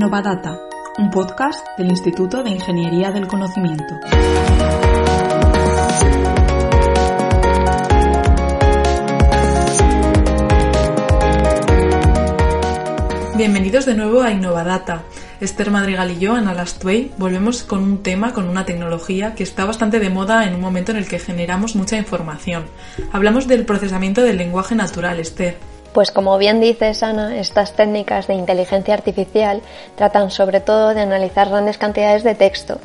Innovadata, 0.00 0.58
un 0.96 1.10
podcast 1.10 1.62
del 1.76 1.90
Instituto 1.90 2.42
de 2.42 2.48
Ingeniería 2.48 3.12
del 3.12 3.26
Conocimiento. 3.26 3.96
Bienvenidos 13.36 13.84
de 13.84 13.94
nuevo 13.94 14.22
a 14.22 14.30
Innovadata. 14.30 15.02
Esther 15.38 15.70
Madrigal 15.70 16.12
y 16.12 16.18
yo, 16.18 16.34
Ana 16.34 16.54
Lastuey, 16.54 17.12
volvemos 17.18 17.62
con 17.62 17.82
un 17.82 18.02
tema, 18.02 18.32
con 18.32 18.48
una 18.48 18.64
tecnología 18.64 19.34
que 19.34 19.42
está 19.42 19.66
bastante 19.66 20.00
de 20.00 20.08
moda 20.08 20.46
en 20.46 20.54
un 20.54 20.62
momento 20.62 20.92
en 20.92 20.96
el 20.96 21.08
que 21.08 21.18
generamos 21.18 21.76
mucha 21.76 21.98
información. 21.98 22.64
Hablamos 23.12 23.46
del 23.46 23.66
procesamiento 23.66 24.22
del 24.22 24.38
lenguaje 24.38 24.74
natural, 24.74 25.20
Esther. 25.20 25.58
Pues 25.92 26.12
como 26.12 26.38
bien 26.38 26.60
dices, 26.60 27.02
Ana, 27.02 27.38
estas 27.38 27.72
técnicas 27.72 28.28
de 28.28 28.34
inteligencia 28.34 28.94
artificial 28.94 29.60
tratan 29.96 30.30
sobre 30.30 30.60
todo 30.60 30.94
de 30.94 31.00
analizar 31.00 31.48
grandes 31.48 31.78
cantidades 31.78 32.22
de 32.22 32.36
texto, 32.36 32.78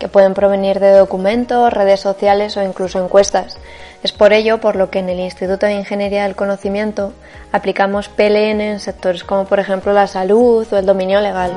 que 0.00 0.08
pueden 0.08 0.34
provenir 0.34 0.80
de 0.80 0.92
documentos, 0.92 1.72
redes 1.72 2.00
sociales 2.00 2.56
o 2.56 2.62
incluso 2.62 3.02
encuestas. 3.02 3.56
Es 4.02 4.12
por 4.12 4.32
ello 4.32 4.60
por 4.60 4.74
lo 4.74 4.90
que 4.90 4.98
en 4.98 5.10
el 5.10 5.20
Instituto 5.20 5.66
de 5.66 5.74
Ingeniería 5.74 6.24
del 6.24 6.34
Conocimiento 6.34 7.12
aplicamos 7.52 8.08
PLN 8.08 8.60
en 8.60 8.80
sectores 8.80 9.22
como 9.22 9.44
por 9.44 9.60
ejemplo 9.60 9.92
la 9.92 10.08
salud 10.08 10.66
o 10.72 10.76
el 10.76 10.86
dominio 10.86 11.20
legal. 11.20 11.52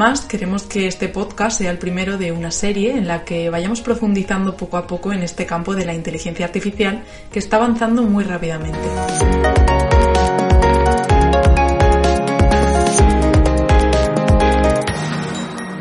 Además, 0.00 0.20
queremos 0.26 0.62
que 0.62 0.86
este 0.86 1.08
podcast 1.08 1.58
sea 1.58 1.72
el 1.72 1.78
primero 1.78 2.18
de 2.18 2.30
una 2.30 2.52
serie 2.52 2.92
en 2.92 3.08
la 3.08 3.24
que 3.24 3.50
vayamos 3.50 3.80
profundizando 3.80 4.56
poco 4.56 4.76
a 4.76 4.86
poco 4.86 5.12
en 5.12 5.24
este 5.24 5.44
campo 5.44 5.74
de 5.74 5.84
la 5.84 5.92
inteligencia 5.92 6.46
artificial 6.46 7.02
que 7.32 7.40
está 7.40 7.56
avanzando 7.56 8.04
muy 8.04 8.22
rápidamente. 8.22 8.78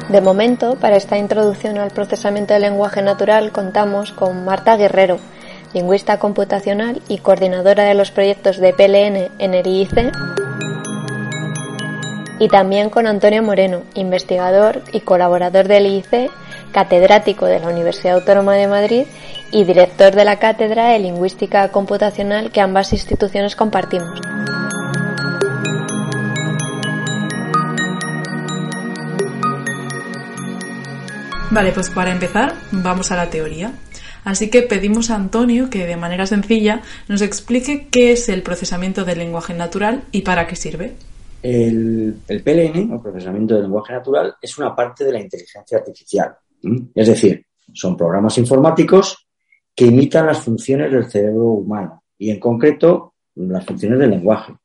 De 0.09 0.21
momento, 0.21 0.79
para 0.79 0.95
esta 0.95 1.19
introducción 1.19 1.77
al 1.77 1.91
procesamiento 1.91 2.55
del 2.55 2.63
lenguaje 2.63 3.03
natural 3.03 3.51
contamos 3.51 4.13
con 4.13 4.43
Marta 4.43 4.77
Guerrero, 4.77 5.19
lingüista 5.75 6.17
computacional 6.17 7.03
y 7.07 7.19
coordinadora 7.19 7.83
de 7.83 7.93
los 7.93 8.09
proyectos 8.09 8.57
de 8.57 8.73
PLN 8.73 9.31
en 9.37 9.53
el 9.53 9.67
IIC 9.67 10.46
y 12.39 12.47
también 12.47 12.89
con 12.89 13.07
Antonio 13.07 13.41
Moreno, 13.41 13.83
investigador 13.93 14.81
y 14.91 15.01
colaborador 15.01 15.67
del 15.67 15.87
IIC, 15.87 16.31
catedrático 16.71 17.45
de 17.45 17.59
la 17.59 17.69
Universidad 17.69 18.15
Autónoma 18.15 18.55
de 18.55 18.67
Madrid 18.67 19.05
y 19.51 19.63
director 19.63 20.13
de 20.13 20.25
la 20.25 20.37
Cátedra 20.37 20.89
de 20.89 20.99
Lingüística 20.99 21.69
Computacional 21.69 22.51
que 22.51 22.61
ambas 22.61 22.93
instituciones 22.93 23.55
compartimos. 23.55 24.19
Vale, 31.49 31.71
pues 31.71 31.89
para 31.89 32.11
empezar 32.11 32.53
vamos 32.71 33.11
a 33.11 33.15
la 33.15 33.29
teoría. 33.29 33.71
Así 34.25 34.49
que 34.49 34.61
pedimos 34.61 35.09
a 35.09 35.15
Antonio 35.15 35.69
que 35.69 35.87
de 35.87 35.95
manera 35.95 36.27
sencilla 36.27 36.81
nos 37.07 37.21
explique 37.21 37.87
qué 37.89 38.11
es 38.11 38.27
el 38.27 38.43
procesamiento 38.43 39.05
del 39.05 39.19
lenguaje 39.19 39.53
natural 39.53 40.03
y 40.11 40.21
para 40.21 40.47
qué 40.47 40.57
sirve. 40.57 40.95
El, 41.49 42.19
PLN, 42.27 42.91
o 42.91 43.01
procesamiento 43.01 43.53
del 43.53 43.63
lenguaje 43.63 43.93
natural, 43.93 44.35
es 44.41 44.57
una 44.57 44.75
parte 44.75 45.05
de 45.05 45.13
la 45.13 45.21
inteligencia 45.21 45.77
artificial. 45.77 46.35
Es 46.93 47.07
decir, 47.07 47.45
son 47.73 47.95
programas 47.95 48.37
informáticos 48.37 49.29
que 49.73 49.85
imitan 49.85 50.25
las 50.25 50.39
funciones 50.39 50.91
del 50.91 51.09
cerebro 51.09 51.45
humano 51.45 52.03
y, 52.17 52.31
en 52.31 52.39
concreto, 52.39 53.13
las 53.35 53.65
funciones 53.65 53.97
del 53.97 54.09
lenguaje. 54.09 54.57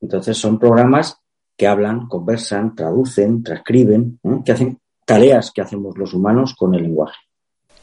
Entonces, 0.00 0.38
son 0.38 0.56
programas 0.56 1.16
que 1.56 1.66
hablan, 1.66 2.06
conversan, 2.06 2.76
traducen, 2.76 3.42
transcriben, 3.42 4.20
que 4.44 4.52
hacen 4.52 4.78
tareas 5.04 5.50
que 5.50 5.62
hacemos 5.62 5.98
los 5.98 6.14
humanos 6.14 6.54
con 6.56 6.76
el 6.76 6.82
lenguaje. 6.82 7.18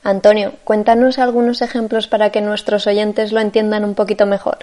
Antonio, 0.03 0.53
cuéntanos 0.63 1.19
algunos 1.19 1.61
ejemplos 1.61 2.07
para 2.07 2.29
que 2.29 2.39
nuestros 2.39 2.87
oyentes 2.87 3.33
lo 3.33 3.41
entiendan 3.41 3.83
un 3.83 3.93
poquito 3.93 4.25
mejor. 4.25 4.59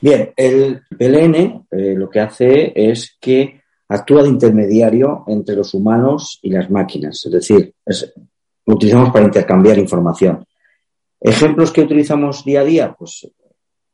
Bien, 0.00 0.32
el 0.36 0.82
PLN 0.96 1.66
eh, 1.70 1.94
lo 1.96 2.08
que 2.08 2.20
hace 2.20 2.72
es 2.74 3.16
que 3.20 3.62
actúa 3.88 4.22
de 4.22 4.28
intermediario 4.28 5.24
entre 5.26 5.56
los 5.56 5.74
humanos 5.74 6.38
y 6.42 6.50
las 6.50 6.70
máquinas, 6.70 7.24
es 7.26 7.32
decir, 7.32 7.74
lo 8.64 8.74
utilizamos 8.74 9.10
para 9.10 9.26
intercambiar 9.26 9.78
información. 9.78 10.44
Ejemplos 11.20 11.70
que 11.70 11.82
utilizamos 11.82 12.44
día 12.44 12.60
a 12.60 12.64
día, 12.64 12.96
pues 12.98 13.28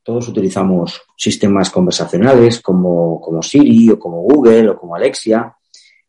todos 0.03 0.29
utilizamos 0.29 1.03
sistemas 1.17 1.69
conversacionales 1.69 2.61
como, 2.61 3.21
como 3.21 3.43
Siri 3.43 3.91
o 3.91 3.99
como 3.99 4.23
Google 4.23 4.71
o 4.71 4.79
como 4.79 4.95
Alexia. 4.95 5.55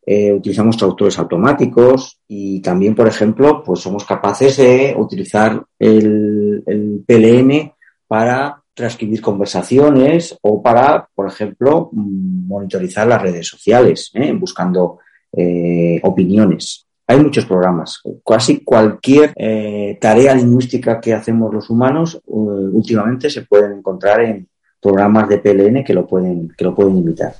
Eh, 0.06 0.32
utilizamos 0.32 0.78
traductores 0.78 1.18
automáticos 1.18 2.18
y 2.26 2.62
también, 2.62 2.94
por 2.94 3.06
ejemplo, 3.06 3.62
pues 3.62 3.80
somos 3.80 4.06
capaces 4.06 4.56
de 4.56 4.94
utilizar 4.96 5.62
el, 5.78 6.62
el 6.66 7.04
PLN 7.06 7.74
para 8.06 8.59
transcribir 8.74 9.20
conversaciones 9.20 10.36
o 10.42 10.62
para, 10.62 11.08
por 11.14 11.26
ejemplo, 11.26 11.90
monitorizar 11.92 13.06
las 13.06 13.22
redes 13.22 13.46
sociales, 13.46 14.10
¿eh? 14.14 14.32
buscando 14.32 14.98
eh, 15.32 16.00
opiniones. 16.02 16.86
Hay 17.06 17.18
muchos 17.20 17.44
programas. 17.44 18.00
Casi 18.24 18.62
cualquier 18.64 19.32
eh, 19.36 19.98
tarea 20.00 20.34
lingüística 20.34 21.00
que 21.00 21.12
hacemos 21.12 21.52
los 21.52 21.68
humanos 21.68 22.20
últimamente 22.26 23.28
se 23.28 23.42
pueden 23.42 23.72
encontrar 23.72 24.20
en 24.20 24.48
programas 24.80 25.28
de 25.28 25.38
PLN 25.38 25.84
que 25.84 25.92
lo 25.92 26.06
pueden, 26.06 26.52
que 26.56 26.64
lo 26.64 26.74
pueden 26.74 26.96
imitar. 26.96 27.34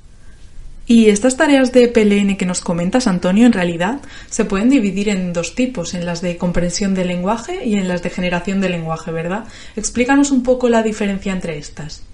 Y 0.91 1.09
estas 1.09 1.37
tareas 1.37 1.73
de 1.73 1.87
PLN 1.87 2.37
que 2.37 2.47
nos 2.47 2.63
comentas, 2.63 3.07
Antonio, 3.07 3.47
en 3.47 3.53
realidad 3.53 4.01
se 4.29 4.45
pueden 4.45 4.71
dividir 4.71 5.09
en 5.09 5.33
dos 5.33 5.55
tipos, 5.55 5.95
en 5.95 6.05
las 6.05 6.21
de 6.21 6.37
comprensión 6.37 6.97
del 6.97 7.07
lenguaje 7.07 7.65
y 7.65 7.77
en 7.77 7.87
las 7.87 8.03
de 8.03 8.11
generación 8.11 8.61
del 8.61 8.73
lenguaje, 8.73 9.13
¿verdad? 9.13 9.45
Explícanos 9.77 10.33
un 10.33 10.43
poco 10.43 10.69
la 10.69 10.83
diferencia 10.83 11.33
entre 11.33 11.59
estas. 11.59 12.05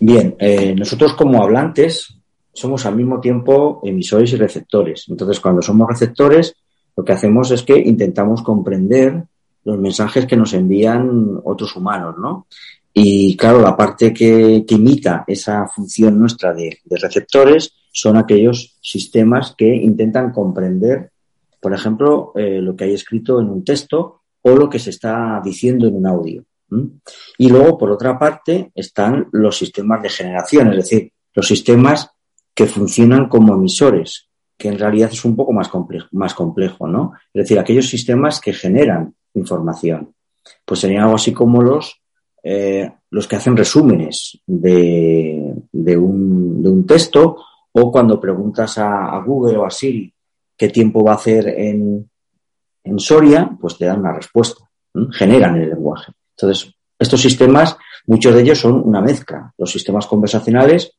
Bien, 0.00 0.34
eh, 0.38 0.74
nosotros 0.74 1.12
como 1.12 1.42
hablantes 1.42 2.16
somos 2.54 2.86
al 2.86 2.96
mismo 2.96 3.20
tiempo 3.20 3.82
emisores 3.84 4.32
y 4.32 4.36
receptores. 4.36 5.04
Entonces, 5.10 5.38
cuando 5.38 5.60
somos 5.60 5.86
receptores, 5.86 6.56
lo 6.96 7.04
que 7.04 7.12
hacemos 7.12 7.50
es 7.50 7.62
que 7.62 7.78
intentamos 7.78 8.40
comprender 8.40 9.24
los 9.64 9.78
mensajes 9.78 10.24
que 10.24 10.38
nos 10.38 10.54
envían 10.54 11.38
otros 11.44 11.76
humanos, 11.76 12.14
¿no? 12.18 12.46
Y 12.94 13.36
claro, 13.36 13.60
la 13.60 13.76
parte 13.76 14.10
que, 14.10 14.64
imita 14.66 15.22
esa 15.26 15.66
función 15.66 16.18
nuestra 16.18 16.54
de 16.54 16.80
receptores 16.88 17.74
son 17.92 18.16
aquellos 18.16 18.78
sistemas 18.80 19.54
que 19.56 19.74
intentan 19.74 20.32
comprender, 20.32 21.10
por 21.60 21.74
ejemplo, 21.74 22.32
eh, 22.34 22.60
lo 22.60 22.74
que 22.74 22.84
hay 22.84 22.94
escrito 22.94 23.40
en 23.40 23.50
un 23.50 23.64
texto 23.64 24.22
o 24.42 24.50
lo 24.50 24.68
que 24.68 24.78
se 24.78 24.90
está 24.90 25.40
diciendo 25.44 25.86
en 25.86 25.96
un 25.96 26.06
audio. 26.06 26.44
Y 27.36 27.50
luego, 27.50 27.76
por 27.76 27.90
otra 27.90 28.18
parte, 28.18 28.72
están 28.74 29.28
los 29.32 29.58
sistemas 29.58 30.02
de 30.02 30.08
generación, 30.08 30.70
es 30.70 30.76
decir, 30.76 31.12
los 31.34 31.46
sistemas 31.46 32.10
que 32.54 32.66
funcionan 32.66 33.28
como 33.28 33.54
emisores, 33.54 34.28
que 34.56 34.68
en 34.68 34.78
realidad 34.78 35.10
es 35.12 35.24
un 35.24 35.36
poco 35.36 35.52
más 35.52 35.68
complejo, 35.68 36.86
¿no? 36.88 37.12
Es 37.32 37.42
decir, 37.42 37.58
aquellos 37.58 37.88
sistemas 37.88 38.40
que 38.40 38.54
generan 38.54 39.14
información. 39.34 40.14
Pues 40.64 40.80
serían 40.80 41.04
algo 41.04 41.16
así 41.16 41.32
como 41.32 41.62
los, 41.62 42.00
eh, 42.42 42.90
los 43.10 43.26
que 43.26 43.36
hacen 43.36 43.56
resúmenes 43.56 44.40
de, 44.46 45.54
de, 45.70 45.96
un, 45.96 46.62
de 46.62 46.68
un 46.70 46.86
texto 46.86 47.36
o 47.72 47.90
cuando 47.90 48.20
preguntas 48.20 48.78
a, 48.78 49.18
Google 49.24 49.58
o 49.58 49.66
a 49.66 49.70
Siri 49.70 50.12
qué 50.56 50.68
tiempo 50.68 51.02
va 51.02 51.12
a 51.12 51.16
hacer 51.16 51.48
en, 51.48 52.08
Soria, 52.98 53.50
pues 53.60 53.78
te 53.78 53.86
dan 53.86 54.00
una 54.00 54.12
respuesta, 54.12 54.64
generan 55.12 55.56
el 55.56 55.70
lenguaje. 55.70 56.12
Entonces, 56.36 56.74
estos 56.98 57.20
sistemas, 57.20 57.76
muchos 58.06 58.34
de 58.34 58.42
ellos 58.42 58.58
son 58.58 58.82
una 58.84 59.00
mezcla. 59.00 59.52
Los 59.56 59.70
sistemas 59.70 60.06
conversacionales, 60.06 60.92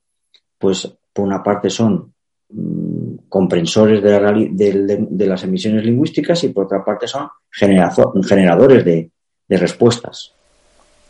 pues 0.58 0.92
por 1.12 1.26
una 1.26 1.44
parte 1.44 1.70
son 1.70 2.14
mm, 2.50 3.16
comprensores 3.28 4.02
de, 4.02 5.28
las 5.28 5.44
emisiones 5.44 5.84
lingüísticas 5.84 6.44
y 6.46 6.50
por 6.50 6.66
otra 6.66 6.84
parte 6.84 7.08
son 7.08 7.28
generadores 7.52 8.86
de 8.86 9.12
respuestas. 9.50 10.34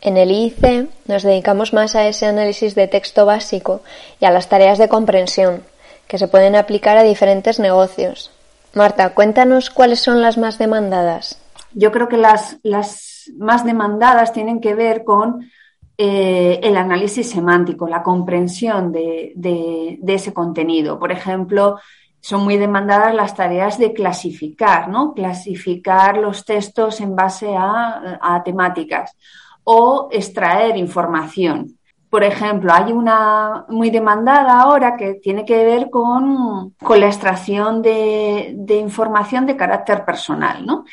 En 0.04 0.18
el 0.18 0.30
IIC 0.30 0.90
nos 1.08 1.22
dedicamos 1.22 1.72
más 1.72 1.96
a 1.96 2.06
ese 2.06 2.26
análisis 2.26 2.74
de 2.74 2.88
texto 2.88 3.24
básico 3.24 3.80
y 4.20 4.26
a 4.26 4.30
las 4.30 4.50
tareas 4.50 4.76
de 4.76 4.90
comprensión, 4.90 5.62
que 6.06 6.18
se 6.18 6.28
pueden 6.28 6.56
aplicar 6.56 6.98
a 6.98 7.02
diferentes 7.02 7.58
negocios. 7.58 8.30
Marta, 8.74 9.14
cuéntanos 9.14 9.70
cuáles 9.70 10.00
son 10.00 10.20
las 10.20 10.36
más 10.36 10.58
demandadas. 10.58 11.40
Yo 11.72 11.90
creo 11.90 12.06
que 12.08 12.18
las, 12.18 12.60
más 13.38 13.64
demandadas 13.64 14.34
tienen 14.34 14.60
que 14.60 14.74
ver 14.74 15.04
con 15.04 15.50
eh, 15.96 16.60
el 16.62 16.76
análisis 16.76 17.30
semántico, 17.30 17.88
la 17.88 18.02
comprensión 18.02 18.92
de, 18.92 19.98
ese 20.06 20.34
contenido. 20.34 20.98
Por 20.98 21.12
ejemplo, 21.12 21.78
son 22.20 22.44
muy 22.44 22.58
demandadas 22.58 23.14
las 23.14 23.34
tareas 23.34 23.78
de 23.78 23.94
clasificar, 23.94 24.86
¿no? 24.90 25.14
Clasificar 25.14 26.18
los 26.18 26.44
textos 26.44 27.00
en 27.00 27.16
base 27.16 27.54
a 27.56 28.42
temáticas 28.44 29.16
o 29.64 30.08
extraer 30.12 30.76
información. 30.76 31.78
por 32.10 32.22
ejemplo, 32.22 32.72
hay 32.72 32.92
una 32.92 33.64
muy 33.68 33.90
demandada 33.90 34.60
ahora 34.60 34.96
que 34.96 35.14
tiene 35.14 35.44
que 35.44 35.64
ver 35.64 35.90
con, 35.90 36.72
con 36.80 37.00
la 37.00 37.06
extracción 37.06 37.82
de, 37.82 38.52
de, 38.56 38.76
información 38.76 39.46
de 39.46 39.56
carácter 39.56 40.04
personal, 40.04 40.64
¿no? 40.64 40.84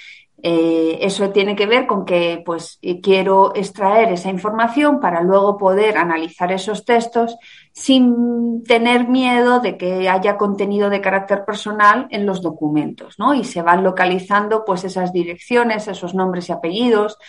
Eh, 0.43 0.97
eso 1.01 1.29
tiene 1.29 1.55
que 1.55 1.67
ver 1.67 1.85
con 1.85 2.03
que 2.03 2.41
pues 2.43 2.79
quiero 3.03 3.53
extraer 3.55 4.11
esa 4.11 4.29
información 4.29 4.99
para 4.99 5.21
luego 5.21 5.55
poder 5.55 5.97
analizar 5.97 6.51
esos 6.51 6.83
textos 6.83 7.37
sin 7.73 8.63
tener 8.63 9.07
miedo 9.07 9.59
de 9.59 9.77
que 9.77 10.09
haya 10.09 10.37
contenido 10.37 10.89
de 10.89 11.01
carácter 11.01 11.45
personal 11.45 12.07
en 12.09 12.25
los 12.25 12.41
documentos, 12.41 13.19
¿no? 13.19 13.35
Y 13.35 13.43
se 13.43 13.61
van 13.61 13.83
localizando 13.83 14.65
pues 14.65 14.83
esas 14.83 15.13
direcciones, 15.13 15.87
esos 15.87 16.15
nombres 16.15 16.49
y 16.49 16.53
apellidos, 16.53 17.19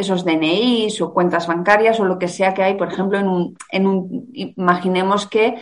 esos 0.00 0.24
DNIs 0.24 1.00
o 1.00 1.12
cuentas 1.12 1.46
bancarias 1.46 2.00
o 2.00 2.04
lo 2.04 2.18
que 2.18 2.28
sea 2.28 2.54
que 2.54 2.62
hay, 2.62 2.74
por 2.74 2.92
ejemplo, 2.92 3.18
en 3.18 3.28
un, 3.28 3.56
en 3.70 3.86
un 3.86 4.30
imaginemos 4.34 5.26
que 5.26 5.56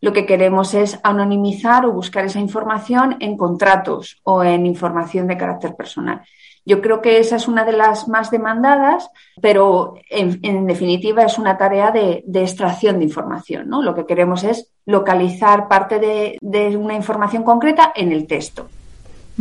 lo 0.00 0.12
que 0.12 0.26
queremos 0.26 0.74
es 0.74 0.98
anonimizar 1.02 1.84
o 1.84 1.92
buscar 1.92 2.24
esa 2.24 2.40
información 2.40 3.16
en 3.20 3.36
contratos 3.36 4.20
o 4.22 4.42
en 4.42 4.66
información 4.66 5.26
de 5.26 5.36
carácter 5.36 5.76
personal. 5.76 6.22
Yo 6.64 6.80
creo 6.80 7.00
que 7.00 7.18
esa 7.18 7.36
es 7.36 7.48
una 7.48 7.64
de 7.64 7.72
las 7.72 8.08
más 8.08 8.30
demandadas, 8.30 9.10
pero 9.40 9.94
en, 10.08 10.66
definitiva 10.66 11.22
es 11.24 11.38
una 11.38 11.56
tarea 11.56 11.90
de, 11.90 12.22
extracción 12.34 12.98
de 12.98 13.04
información. 13.04 13.68
¿no? 13.68 13.82
Lo 13.82 13.94
que 13.94 14.06
queremos 14.06 14.44
es 14.44 14.70
localizar 14.86 15.68
parte 15.68 15.98
de, 15.98 16.38
de 16.40 16.76
una 16.76 16.94
información 16.94 17.44
concreta 17.44 17.92
en 17.94 18.12
el 18.12 18.26
texto. 18.26 18.68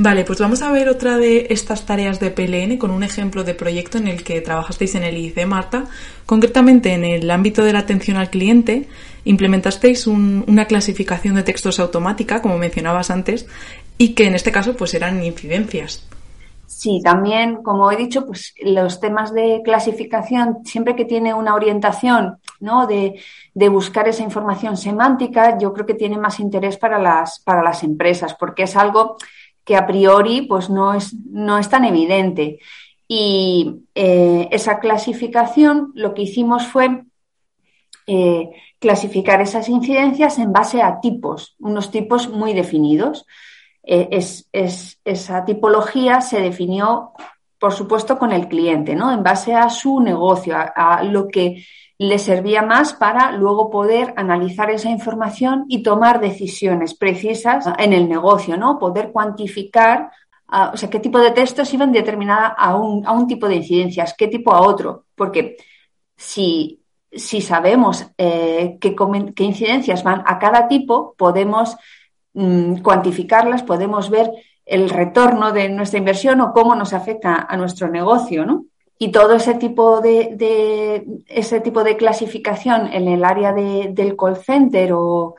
Vale, 0.02 0.24
pues 0.24 0.40
vamos 0.40 0.62
a 0.62 0.72
ver 0.72 0.88
otra 0.88 1.18
de 1.18 1.48
estas 1.50 1.86
tareas 1.86 2.22
de 2.22 2.32
PLN 2.32 2.78
con 2.78 2.90
un 2.90 3.04
ejemplo 3.04 3.44
de 3.44 3.54
proyecto 3.54 3.98
en 3.98 4.08
el 4.08 4.24
que 4.24 4.40
trabajasteis 4.40 4.96
en 4.96 5.04
el 5.04 5.18
IC, 5.18 5.46
Marta. 5.46 5.88
Concretamente 6.26 6.94
en 6.94 7.04
el 7.04 7.30
ámbito 7.30 7.66
de 7.66 7.74
la 7.74 7.80
atención 7.80 8.16
al 8.16 8.30
cliente, 8.30 8.88
implementasteis 9.26 10.08
una 10.08 10.68
clasificación 10.68 11.36
de 11.36 11.44
textos 11.44 11.82
automática, 11.82 12.42
como 12.42 12.58
mencionabas 12.58 13.12
antes, 13.12 13.46
y 13.98 14.14
que 14.14 14.28
en 14.28 14.36
este 14.36 14.54
caso 14.54 14.78
pues 14.78 14.94
eran 14.94 15.22
incidencias. 15.22 16.08
Sí, 16.66 17.02
también, 17.04 17.62
como 17.62 17.92
he 17.92 17.98
dicho, 17.98 18.26
pues 18.26 18.54
los 18.62 19.02
temas 19.02 19.34
de 19.34 19.60
clasificación, 19.66 20.60
siempre 20.64 20.96
que 20.96 21.04
tiene 21.04 21.34
una 21.34 21.56
orientación 21.56 22.38
¿no? 22.62 22.88
de, 22.88 23.20
buscar 23.70 24.08
esa 24.08 24.24
información 24.24 24.78
semántica, 24.78 25.58
yo 25.58 25.74
creo 25.74 25.86
que 25.86 25.96
tiene 25.96 26.18
más 26.18 26.40
interés 26.40 26.78
para 26.78 26.98
las, 26.98 27.42
para 27.42 27.62
las 27.62 27.84
empresas, 27.84 28.34
porque 28.34 28.64
es 28.64 28.78
algo 28.78 29.18
que 29.70 29.76
a 29.76 29.86
priori 29.86 30.42
pues 30.42 30.68
no 30.68 30.96
es, 30.96 31.14
no 31.30 31.60
es 31.60 31.70
tan 31.70 31.86
evidente. 31.86 32.58
Y 33.08 33.84
eh, 33.94 34.50
esa 34.50 34.80
clasificación 34.80 35.92
lo 35.94 36.16
que 36.16 36.24
hicimos 36.24 36.66
fue 36.66 37.04
eh, 38.08 38.50
clasificar 38.80 39.42
esas 39.42 39.70
incidencias 39.70 40.40
en 40.40 40.52
base 40.52 40.82
a 40.82 41.00
tipos, 41.00 41.56
unos 41.60 41.92
tipos 41.92 42.30
muy 42.30 42.54
definidos. 42.54 43.28
Eh, 43.84 44.08
es, 44.10 44.50
esa 45.06 45.46
tipología 45.46 46.22
se 46.22 46.42
definió, 46.42 47.12
por 47.60 47.72
supuesto, 47.72 48.18
con 48.18 48.32
el 48.32 48.48
cliente, 48.48 48.96
¿no? 48.96 49.12
En 49.12 49.22
base 49.22 49.54
a 49.54 49.70
su 49.70 50.00
negocio, 50.00 50.56
a, 50.58 51.04
lo 51.04 51.28
que 51.28 51.64
le 52.00 52.18
servía 52.18 52.64
más 52.64 52.94
para 52.94 53.32
luego 53.34 53.70
poder 53.70 54.14
analizar 54.18 54.72
esa 54.72 54.90
información 54.90 55.66
y 55.68 55.84
tomar 55.84 56.20
decisiones 56.20 56.96
precisas 56.96 57.66
en 57.78 57.94
el 57.94 58.10
negocio, 58.10 58.58
¿no? 58.58 58.80
Poder 58.80 59.12
cuantificar, 59.12 60.10
o 60.74 60.76
sea, 60.76 60.90
qué 60.90 61.00
tipo 61.00 61.20
de 61.20 61.32
textos 61.32 61.72
iban 61.74 61.92
determinada 61.92 62.48
a 62.48 62.76
un, 62.76 63.06
a 63.06 63.12
un 63.12 63.28
tipo 63.28 63.48
de 63.48 63.58
incidencias, 63.58 64.16
qué 64.18 64.28
tipo 64.28 64.52
a 64.52 64.62
otro, 64.62 65.06
porque 65.14 65.58
si, 66.18 66.82
si 67.12 67.42
sabemos 67.42 68.08
eh, 68.18 68.80
qué, 68.82 68.96
qué 69.36 69.44
incidencias 69.44 70.02
van 70.04 70.24
a 70.26 70.40
cada 70.40 70.68
tipo, 70.68 71.14
podemos 71.16 71.78
Mm, 72.34 72.82
cuantificarlas, 72.82 73.64
podemos 73.64 74.10
ver 74.10 74.32
el 74.66 74.90
retorno 74.90 75.52
de 75.52 75.68
nuestra 75.70 76.00
inversión 76.00 76.42
o 76.42 76.54
cómo 76.54 76.76
nos 76.76 76.94
afecta 76.94 77.48
a 77.50 77.58
nuestro 77.58 77.90
negocio, 77.90 78.46
¿no? 78.46 78.66
Y 79.02 79.12
todo 79.12 79.36
ese 79.36 79.56
tipo 79.56 80.02
de, 80.02 81.06
ese 81.28 81.62
tipo 81.62 81.84
de 81.86 81.96
clasificación 81.96 82.88
en 82.88 83.08
el 83.08 83.24
área 83.24 83.54
del 83.54 84.16
call 84.18 84.36
center 84.36 84.92
o, 84.94 85.36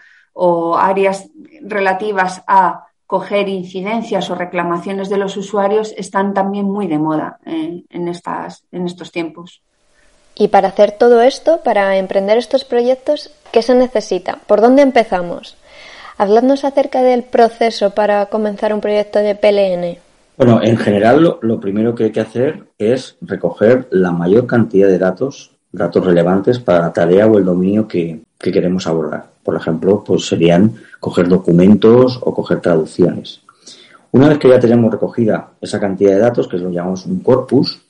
áreas 0.78 1.28
relativas 1.60 2.42
a 2.46 2.86
coger 3.06 3.48
incidencias 3.48 4.30
o 4.30 4.34
reclamaciones 4.34 5.10
de 5.10 5.18
los 5.18 5.36
usuarios 5.36 5.92
están 5.98 6.32
también 6.32 6.64
muy 6.64 6.86
de 6.86 6.98
moda 6.98 7.38
eh, 7.44 7.82
en, 7.90 8.08
estas, 8.08 8.64
en 8.72 8.86
estos 8.86 9.12
tiempos. 9.12 9.60
Y 10.34 10.48
para 10.48 10.68
hacer 10.68 10.92
todo 10.92 11.20
esto, 11.20 11.60
para 11.62 11.98
emprender 11.98 12.38
estos 12.38 12.64
proyectos, 12.64 13.30
¿qué 13.52 13.60
se 13.60 13.74
necesita? 13.74 14.38
¿Por 14.46 14.62
dónde 14.62 14.80
empezamos? 14.80 15.58
Habladnos 16.16 16.64
acerca 16.64 17.02
del 17.02 17.24
proceso 17.24 17.90
para 17.90 18.24
comenzar 18.26 18.72
un 18.72 18.80
proyecto 18.80 19.18
de 19.18 19.34
PLN. 19.34 19.98
Bueno, 20.36 20.62
en 20.62 20.78
general 20.78 21.38
lo, 21.42 21.60
primero 21.60 21.94
que 21.94 22.04
hay 22.04 22.12
que 22.12 22.20
hacer 22.20 22.69
es 22.80 23.16
recoger 23.20 23.86
la 23.90 24.10
mayor 24.10 24.46
cantidad 24.46 24.88
de 24.88 24.98
datos, 24.98 25.52
datos 25.70 26.04
relevantes 26.04 26.58
para 26.58 26.80
la 26.80 26.92
tarea 26.92 27.26
o 27.26 27.38
el 27.38 27.44
dominio 27.44 27.86
que, 27.86 28.22
queremos 28.38 28.86
abordar. 28.86 29.32
Por 29.44 29.54
ejemplo, 29.54 30.02
pues 30.02 30.26
serían 30.26 30.72
coger 30.98 31.28
documentos 31.28 32.18
o 32.22 32.32
coger 32.34 32.60
traducciones. 32.60 33.42
Una 34.12 34.30
vez 34.30 34.38
que 34.38 34.48
ya 34.48 34.58
tenemos 34.58 34.90
recogida 34.90 35.50
esa 35.60 35.78
cantidad 35.78 36.12
de 36.12 36.18
datos, 36.18 36.48
que 36.48 36.56
lo 36.56 36.70
llamamos 36.70 37.04
un 37.04 37.20
corpus, 37.20 37.82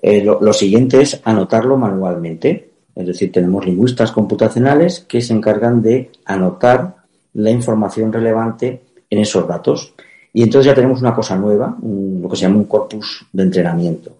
eh, 0.00 0.24
lo, 0.24 0.52
siguiente 0.52 1.02
es 1.02 1.20
anotarlo 1.24 1.76
manualmente. 1.76 2.70
Es 2.94 3.06
decir, 3.08 3.32
tenemos 3.32 3.66
lingüistas 3.66 4.12
computacionales 4.12 5.00
que 5.00 5.20
se 5.20 5.34
encargan 5.34 5.82
de 5.82 6.12
anotar 6.24 6.94
la 7.34 7.50
información 7.50 8.12
relevante 8.12 8.82
en 9.10 9.18
esos 9.18 9.46
datos. 9.48 9.92
Y 10.32 10.44
entonces 10.44 10.66
ya 10.66 10.74
tenemos 10.74 11.00
una 11.00 11.16
cosa 11.16 11.36
nueva, 11.36 11.76
lo 11.82 12.28
que 12.28 12.36
se 12.36 12.42
llama 12.42 12.58
un 12.58 12.64
corpus 12.64 13.26
de 13.32 13.42
entrenamiento. 13.42 14.12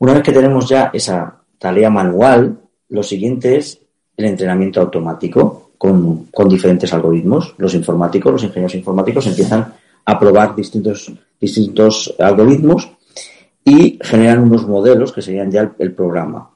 Una 0.00 0.14
vez 0.14 0.22
que 0.22 0.32
tenemos 0.32 0.68
ya 0.68 0.90
esa 0.92 1.42
tarea 1.58 1.90
manual, 1.90 2.58
lo 2.88 3.02
siguiente 3.02 3.56
es 3.56 3.80
el 4.16 4.26
entrenamiento 4.26 4.80
automático 4.80 5.70
con, 5.76 6.26
con 6.26 6.48
diferentes 6.48 6.92
algoritmos. 6.92 7.54
Los 7.58 7.74
informáticos, 7.74 8.32
los 8.32 8.44
ingenieros 8.44 8.74
informáticos 8.74 9.26
empiezan 9.26 9.74
a 10.04 10.18
probar 10.18 10.54
distintos, 10.54 11.12
distintos 11.40 12.14
algoritmos 12.18 12.90
y 13.64 13.98
generan 14.00 14.44
unos 14.44 14.66
modelos 14.66 15.12
que 15.12 15.20
serían 15.20 15.50
ya 15.50 15.74
el, 15.78 15.92
programa. 15.92 16.50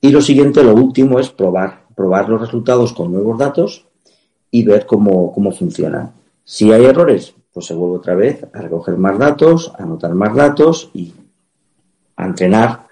Y 0.00 0.10
lo 0.10 0.20
siguiente, 0.20 0.62
lo 0.62 0.74
último, 0.74 1.18
es 1.18 1.30
probar, 1.30 1.84
probar 1.94 2.28
los 2.28 2.40
resultados 2.40 2.92
con 2.92 3.12
nuevos 3.12 3.38
datos 3.38 3.86
y 4.50 4.64
ver 4.64 4.84
cómo, 4.84 5.32
cómo 5.32 5.52
funciona. 5.52 6.12
Si 6.44 6.72
hay 6.72 6.84
errores, 6.84 7.34
pues 7.52 7.66
se 7.66 7.74
vuelve 7.74 7.96
otra 7.96 8.14
vez 8.14 8.44
a 8.52 8.60
recoger 8.60 8.98
más 8.98 9.18
datos, 9.18 9.72
a 9.78 9.84
anotar 9.84 10.12
más 10.14 10.34
datos 10.34 10.90
y 10.92 11.14
a 12.20 12.26
entrenar 12.26 12.86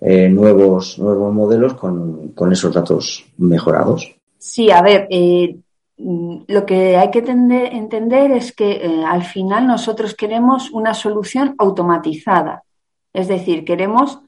eh, 0.00 0.28
nuevos, 0.28 0.98
nuevos 0.98 1.32
modelos 1.32 1.74
con, 1.74 2.52
esos 2.52 2.74
datos 2.74 3.24
mejorados. 3.38 4.14
Sí, 4.38 4.70
a 4.70 4.82
ver, 4.82 5.06
eh, 5.10 5.56
lo 5.96 6.66
que 6.66 6.96
hay 6.96 7.10
que 7.10 7.20
entender 7.20 8.32
es 8.32 8.52
que 8.52 8.72
eh, 8.72 9.04
al 9.06 9.22
final 9.22 9.66
nosotros 9.66 10.14
queremos 10.14 10.70
una 10.70 10.94
solución 10.94 11.54
automatizada. 11.58 12.64
Es 13.12 13.28
decir, 13.28 13.64
queremos 13.64 14.20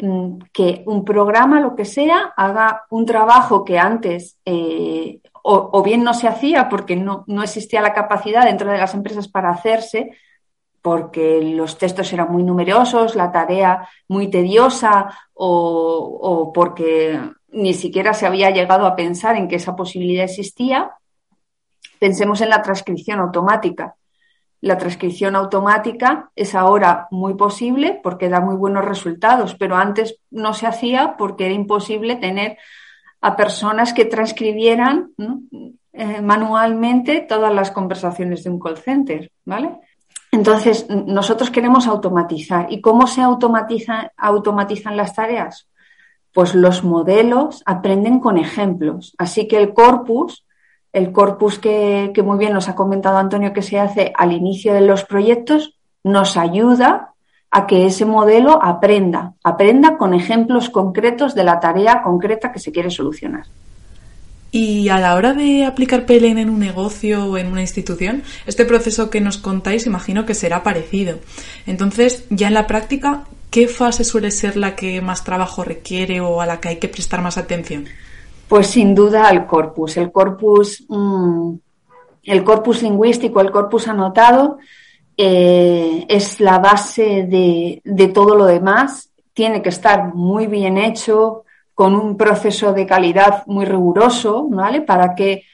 mm, 0.00 0.38
que 0.52 0.82
un 0.86 1.04
programa, 1.04 1.60
lo 1.60 1.76
que 1.76 1.84
sea, 1.84 2.32
haga 2.36 2.84
un 2.90 3.06
trabajo 3.06 3.64
que 3.64 3.78
antes 3.78 4.38
o, 5.42 5.82
bien 5.82 6.02
no 6.02 6.14
se 6.14 6.28
hacía 6.28 6.68
porque 6.68 6.96
no, 6.96 7.24
existía 7.42 7.80
la 7.80 7.92
capacidad 7.92 8.44
dentro 8.44 8.70
de 8.70 8.78
las 8.78 8.94
empresas 8.94 9.28
para 9.28 9.50
hacerse, 9.50 10.10
porque 10.82 11.40
los 11.42 11.76
textos 11.78 12.12
eran 12.12 12.32
muy 12.32 12.42
numerosos, 12.42 13.14
la 13.14 13.30
tarea 13.30 13.88
muy 14.08 14.28
tediosa 14.30 15.14
o, 15.34 16.50
porque 16.54 17.20
ni 17.48 17.74
siquiera 17.74 18.14
se 18.14 18.26
había 18.26 18.50
llegado 18.50 18.86
a 18.86 18.96
pensar 18.96 19.36
en 19.36 19.48
que 19.48 19.56
esa 19.56 19.76
posibilidad 19.76 20.24
existía, 20.24 20.92
pensemos 21.98 22.40
en 22.40 22.50
la 22.50 22.62
transcripción 22.62 23.20
automática. 23.20 23.94
La 24.62 24.76
transcripción 24.76 25.36
automática 25.36 26.30
es 26.36 26.54
ahora 26.54 27.08
muy 27.10 27.34
posible 27.34 27.98
porque 28.02 28.28
da 28.28 28.40
muy 28.40 28.56
buenos 28.56 28.84
resultados, 28.84 29.54
pero 29.54 29.76
antes 29.76 30.16
no 30.30 30.52
se 30.54 30.66
hacía 30.66 31.16
porque 31.16 31.46
era 31.46 31.54
imposible 31.54 32.16
tener 32.16 32.58
a 33.22 33.36
personas 33.36 33.92
que 33.92 34.04
transcribieran 34.04 35.12
eh, 35.92 36.22
manualmente 36.22 37.20
todas 37.20 37.52
las 37.52 37.70
conversaciones 37.70 38.44
de 38.44 38.50
un 38.50 38.60
call 38.60 38.78
center, 38.78 39.30
¿vale? 39.44 39.78
Entonces, 40.32 40.86
nosotros 40.88 41.50
queremos 41.50 41.86
automatizar. 41.86 42.66
¿Y 42.70 42.80
cómo 42.80 43.06
se 43.06 43.20
automatiza, 43.20 44.12
automatizan 44.16 44.96
las 44.96 45.14
tareas? 45.14 45.68
Pues 46.32 46.54
los 46.54 46.84
modelos 46.84 47.62
aprenden 47.66 48.20
con 48.20 48.38
ejemplos. 48.38 49.14
Así 49.18 49.48
que 49.48 49.58
el 49.58 49.74
corpus, 49.74 50.46
el 50.92 51.10
corpus 51.12 51.58
que 51.58 52.12
muy 52.24 52.38
bien 52.38 52.52
nos 52.52 52.68
ha 52.68 52.76
comentado 52.76 53.18
Antonio 53.18 53.52
que 53.52 53.62
se 53.62 53.80
hace 53.80 54.12
al 54.16 54.32
inicio 54.32 54.72
de 54.72 54.82
los 54.82 55.04
proyectos, 55.04 55.76
nos 56.04 56.36
ayuda 56.36 57.14
a 57.50 57.66
que 57.66 57.86
ese 57.86 58.04
modelo 58.04 58.62
aprenda, 58.62 59.34
aprenda 59.42 59.98
con 59.98 60.14
ejemplos 60.14 60.70
concretos 60.70 61.34
de 61.34 61.44
la 61.44 61.58
tarea 61.58 62.02
concreta 62.02 62.52
que 62.52 62.60
se 62.60 62.70
quiere 62.70 62.90
solucionar. 62.90 63.46
Y 64.52 64.88
a 64.88 64.98
la 64.98 65.14
hora 65.14 65.32
de 65.32 65.64
aplicar 65.64 66.06
PLN 66.06 66.38
en 66.38 66.50
un 66.50 66.58
negocio 66.58 67.26
o 67.26 67.38
en 67.38 67.46
una 67.46 67.60
institución, 67.60 68.24
este 68.46 68.64
proceso 68.64 69.08
que 69.08 69.20
nos 69.20 69.38
contáis 69.38 69.86
imagino 69.86 70.26
que 70.26 70.34
será 70.34 70.64
parecido. 70.64 71.18
Entonces, 71.66 72.24
ya 72.30 72.48
en 72.48 72.54
la 72.54 72.66
práctica, 72.66 73.24
¿qué 73.50 73.68
fase 73.68 74.02
suele 74.02 74.32
ser 74.32 74.56
la 74.56 74.74
que 74.74 75.00
más 75.00 75.22
trabajo 75.22 75.62
requiere 75.62 76.20
o 76.20 76.40
a 76.40 76.46
la 76.46 76.60
que 76.60 76.70
hay 76.70 76.76
que 76.76 76.88
prestar 76.88 77.22
más 77.22 77.38
atención? 77.38 77.86
Pues 78.48 78.66
sin 78.66 78.92
duda 78.92 79.28
al 79.28 79.46
corpus. 79.46 79.96
El 79.96 80.10
corpus, 80.10 80.84
mm, 80.88 81.52
el 82.24 82.42
corpus 82.42 82.82
lingüístico, 82.82 83.40
el 83.40 83.52
corpus 83.52 83.86
anotado, 83.86 84.58
eh, 85.16 86.06
es 86.08 86.40
la 86.40 86.58
base 86.58 87.26
de, 87.28 87.80
de 87.84 88.08
todo 88.08 88.34
lo 88.34 88.46
demás. 88.46 89.10
Tiene 89.32 89.62
que 89.62 89.68
estar 89.68 90.12
muy 90.12 90.48
bien 90.48 90.76
hecho, 90.76 91.44
con 91.80 91.94
un 91.94 92.18
proceso 92.18 92.74
de 92.74 92.84
calidad 92.84 93.42
muy 93.46 93.64
riguroso, 93.64 94.46
¿vale? 94.50 94.82
Para 94.82 95.14
que 95.14 95.44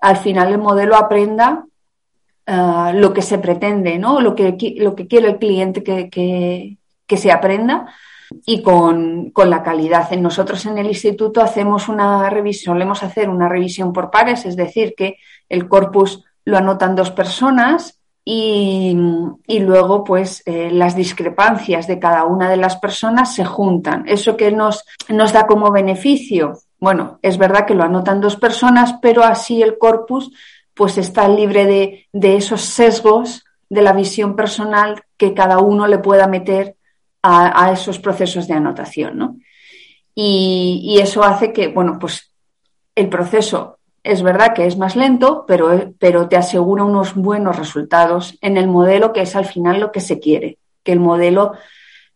al 0.00 0.16
final 0.16 0.48
el 0.48 0.58
modelo 0.58 0.96
aprenda 0.96 1.64
uh, 2.48 2.92
lo 2.92 3.12
que 3.12 3.22
se 3.22 3.38
pretende, 3.38 3.96
¿no? 3.96 4.20
Lo 4.20 4.34
que, 4.34 4.56
lo 4.78 4.96
que 4.96 5.06
quiere 5.06 5.28
el 5.28 5.38
cliente 5.38 5.84
que, 5.84 6.10
que, 6.10 6.76
que 7.06 7.16
se 7.16 7.30
aprenda 7.30 7.86
y 8.44 8.62
con, 8.62 9.30
con, 9.30 9.48
la 9.48 9.62
calidad. 9.62 10.10
Nosotros 10.10 10.66
en 10.66 10.76
el 10.76 10.88
instituto 10.88 11.40
hacemos 11.40 11.88
una 11.88 12.28
revisión, 12.28 12.74
solemos 12.74 13.04
hacer 13.04 13.28
una 13.28 13.48
revisión 13.48 13.92
por 13.92 14.10
pares, 14.10 14.46
es 14.46 14.56
decir, 14.56 14.94
que 14.96 15.18
el 15.48 15.68
corpus 15.68 16.24
lo 16.44 16.58
anotan 16.58 16.96
dos 16.96 17.12
personas 17.12 17.99
y, 18.32 19.58
luego 19.58 20.04
pues 20.04 20.44
eh, 20.46 20.70
las 20.70 20.94
discrepancias 20.94 21.88
de 21.88 21.98
cada 21.98 22.24
una 22.24 22.48
de 22.48 22.56
las 22.56 22.76
personas 22.76 23.34
se 23.34 23.44
juntan. 23.44 24.04
Eso 24.06 24.36
que 24.36 24.52
nos, 24.52 24.84
nos 25.08 25.32
da 25.32 25.48
como 25.48 25.72
beneficio, 25.72 26.60
bueno, 26.78 27.18
es 27.22 27.38
verdad 27.38 27.66
que 27.66 27.74
lo 27.74 27.82
anotan 27.82 28.20
dos 28.20 28.36
personas, 28.36 28.94
pero 29.02 29.24
así 29.24 29.62
el 29.62 29.78
corpus 29.78 30.30
pues 30.74 30.96
está 30.96 31.28
libre 31.28 31.66
de, 31.66 32.06
de 32.12 32.36
esos 32.36 32.60
sesgos 32.60 33.44
de 33.68 33.82
la 33.82 33.92
visión 33.92 34.36
personal 34.36 35.02
que 35.16 35.34
cada 35.34 35.58
uno 35.58 35.88
le 35.88 35.98
pueda 35.98 36.28
meter 36.28 36.76
a, 37.22 37.64
a 37.64 37.72
esos 37.72 37.98
procesos 37.98 38.46
de 38.46 38.54
anotación, 38.54 39.18
¿no? 39.18 39.36
Y, 40.14 40.80
y, 40.84 41.00
eso 41.00 41.24
hace 41.24 41.52
que, 41.52 41.68
bueno, 41.68 41.98
pues 42.00 42.32
el 42.94 43.08
proceso 43.08 43.79
es 44.02 44.22
verdad 44.22 44.54
que 44.54 44.66
es 44.66 44.76
más 44.76 44.96
lento, 44.96 45.44
pero, 45.46 45.92
pero 45.98 46.28
te 46.28 46.36
asegura 46.36 46.84
unos 46.84 47.14
buenos 47.14 47.58
resultados 47.58 48.38
en 48.40 48.56
el 48.56 48.66
modelo 48.66 49.12
que 49.12 49.22
es 49.22 49.36
al 49.36 49.44
final 49.44 49.80
lo 49.80 49.92
que 49.92 50.00
se 50.00 50.18
quiere, 50.18 50.58
que 50.82 50.92
el 50.92 51.00
modelo 51.00 51.52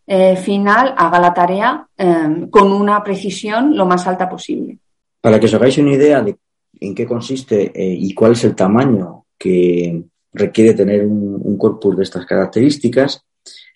eh, 0.06 0.36
final 0.36 0.94
haga 0.96 1.18
la 1.18 1.34
tarea 1.34 1.86
eh, 1.96 2.46
con 2.50 2.72
una 2.72 3.02
precisión 3.02 3.76
lo 3.76 3.86
más 3.86 4.06
alta 4.06 4.28
posible. 4.28 4.78
Para 5.20 5.38
que 5.38 5.46
os 5.46 5.54
hagáis 5.54 5.78
una 5.78 5.94
idea 5.94 6.22
de 6.22 6.36
en 6.80 6.94
qué 6.94 7.06
consiste 7.06 7.72
eh, 7.74 7.96
y 7.98 8.12
cuál 8.14 8.32
es 8.32 8.44
el 8.44 8.54
tamaño 8.54 9.26
que 9.38 10.02
requiere 10.32 10.74
tener 10.74 11.06
un, 11.06 11.56
corpus 11.56 11.96
de 11.96 12.02
estas 12.02 12.26
características, 12.26 13.22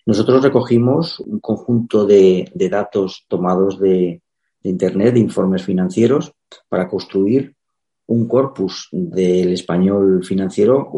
nosotros 0.05 0.43
recogimos 0.43 1.19
un 1.21 1.39
conjunto 1.39 2.05
de, 2.05 2.51
de 2.53 2.69
datos 2.69 3.25
tomados 3.27 3.79
de 3.79 4.21
Internet, 4.63 5.13
de 5.13 5.21
informes 5.21 5.63
financieros, 5.63 6.33
para 6.67 6.87
construir 6.87 7.55
un 8.09 8.27
corpus 8.27 8.89
del 8.91 9.53
español 9.53 10.23
financiero 10.23 10.89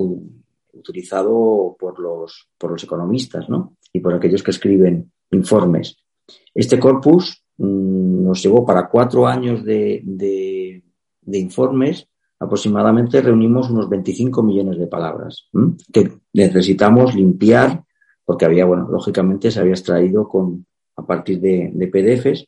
utilizado 0.74 1.75
por 1.77 2.00
los, 2.00 2.48
por 2.58 2.72
los 2.72 2.84
economistas 2.84 3.50
¿no? 3.50 3.75
y 3.91 4.00
por 4.00 4.13
aquellos 4.13 4.41
que 4.41 4.51
escriben 4.51 5.12
informes. 5.32 5.98
Este 6.53 6.80
corpus 6.80 7.44
mmm, 7.58 8.24
nos 8.24 8.41
llevó 8.41 8.65
para 8.65 8.88
cuatro 8.88 9.27
años 9.27 9.63
de, 9.65 10.01
de, 10.06 11.38
informes, 11.38 12.08
aproximadamente 12.39 13.22
reunimos 13.22 13.70
unos 13.70 13.89
25 13.89 14.41
millones 14.41 14.80
de 14.80 14.88
palabras 14.88 15.50
que 15.91 16.12
necesitamos 16.34 17.13
limpiar 17.13 17.84
porque 18.24 18.46
había, 18.46 18.63
bueno, 18.65 18.88
lógicamente 18.89 19.51
se 19.51 19.60
había 19.60 19.74
extraído 19.74 20.30
con, 20.30 20.65
a 20.96 21.06
partir 21.06 21.41
de, 21.41 21.72
de 21.74 21.88
PDFs 21.88 22.48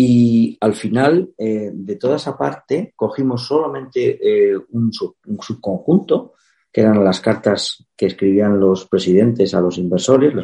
y 0.00 0.56
al 0.60 0.74
final 0.74 1.30
eh, 1.36 1.72
de 1.74 1.96
toda 1.96 2.14
esa 2.14 2.38
parte 2.38 2.92
cogimos 2.94 3.44
solamente 3.44 4.16
eh, 4.22 4.56
un, 4.70 4.92
sub, 4.92 5.16
un, 5.26 5.42
subconjunto, 5.42 6.34
que 6.72 6.82
eran 6.82 7.02
las 7.02 7.18
cartas 7.18 7.84
que 7.96 8.06
escribían 8.06 8.60
los 8.60 8.86
presidentes 8.86 9.54
a 9.54 9.60
los 9.60 9.76
inversores, 9.76 10.34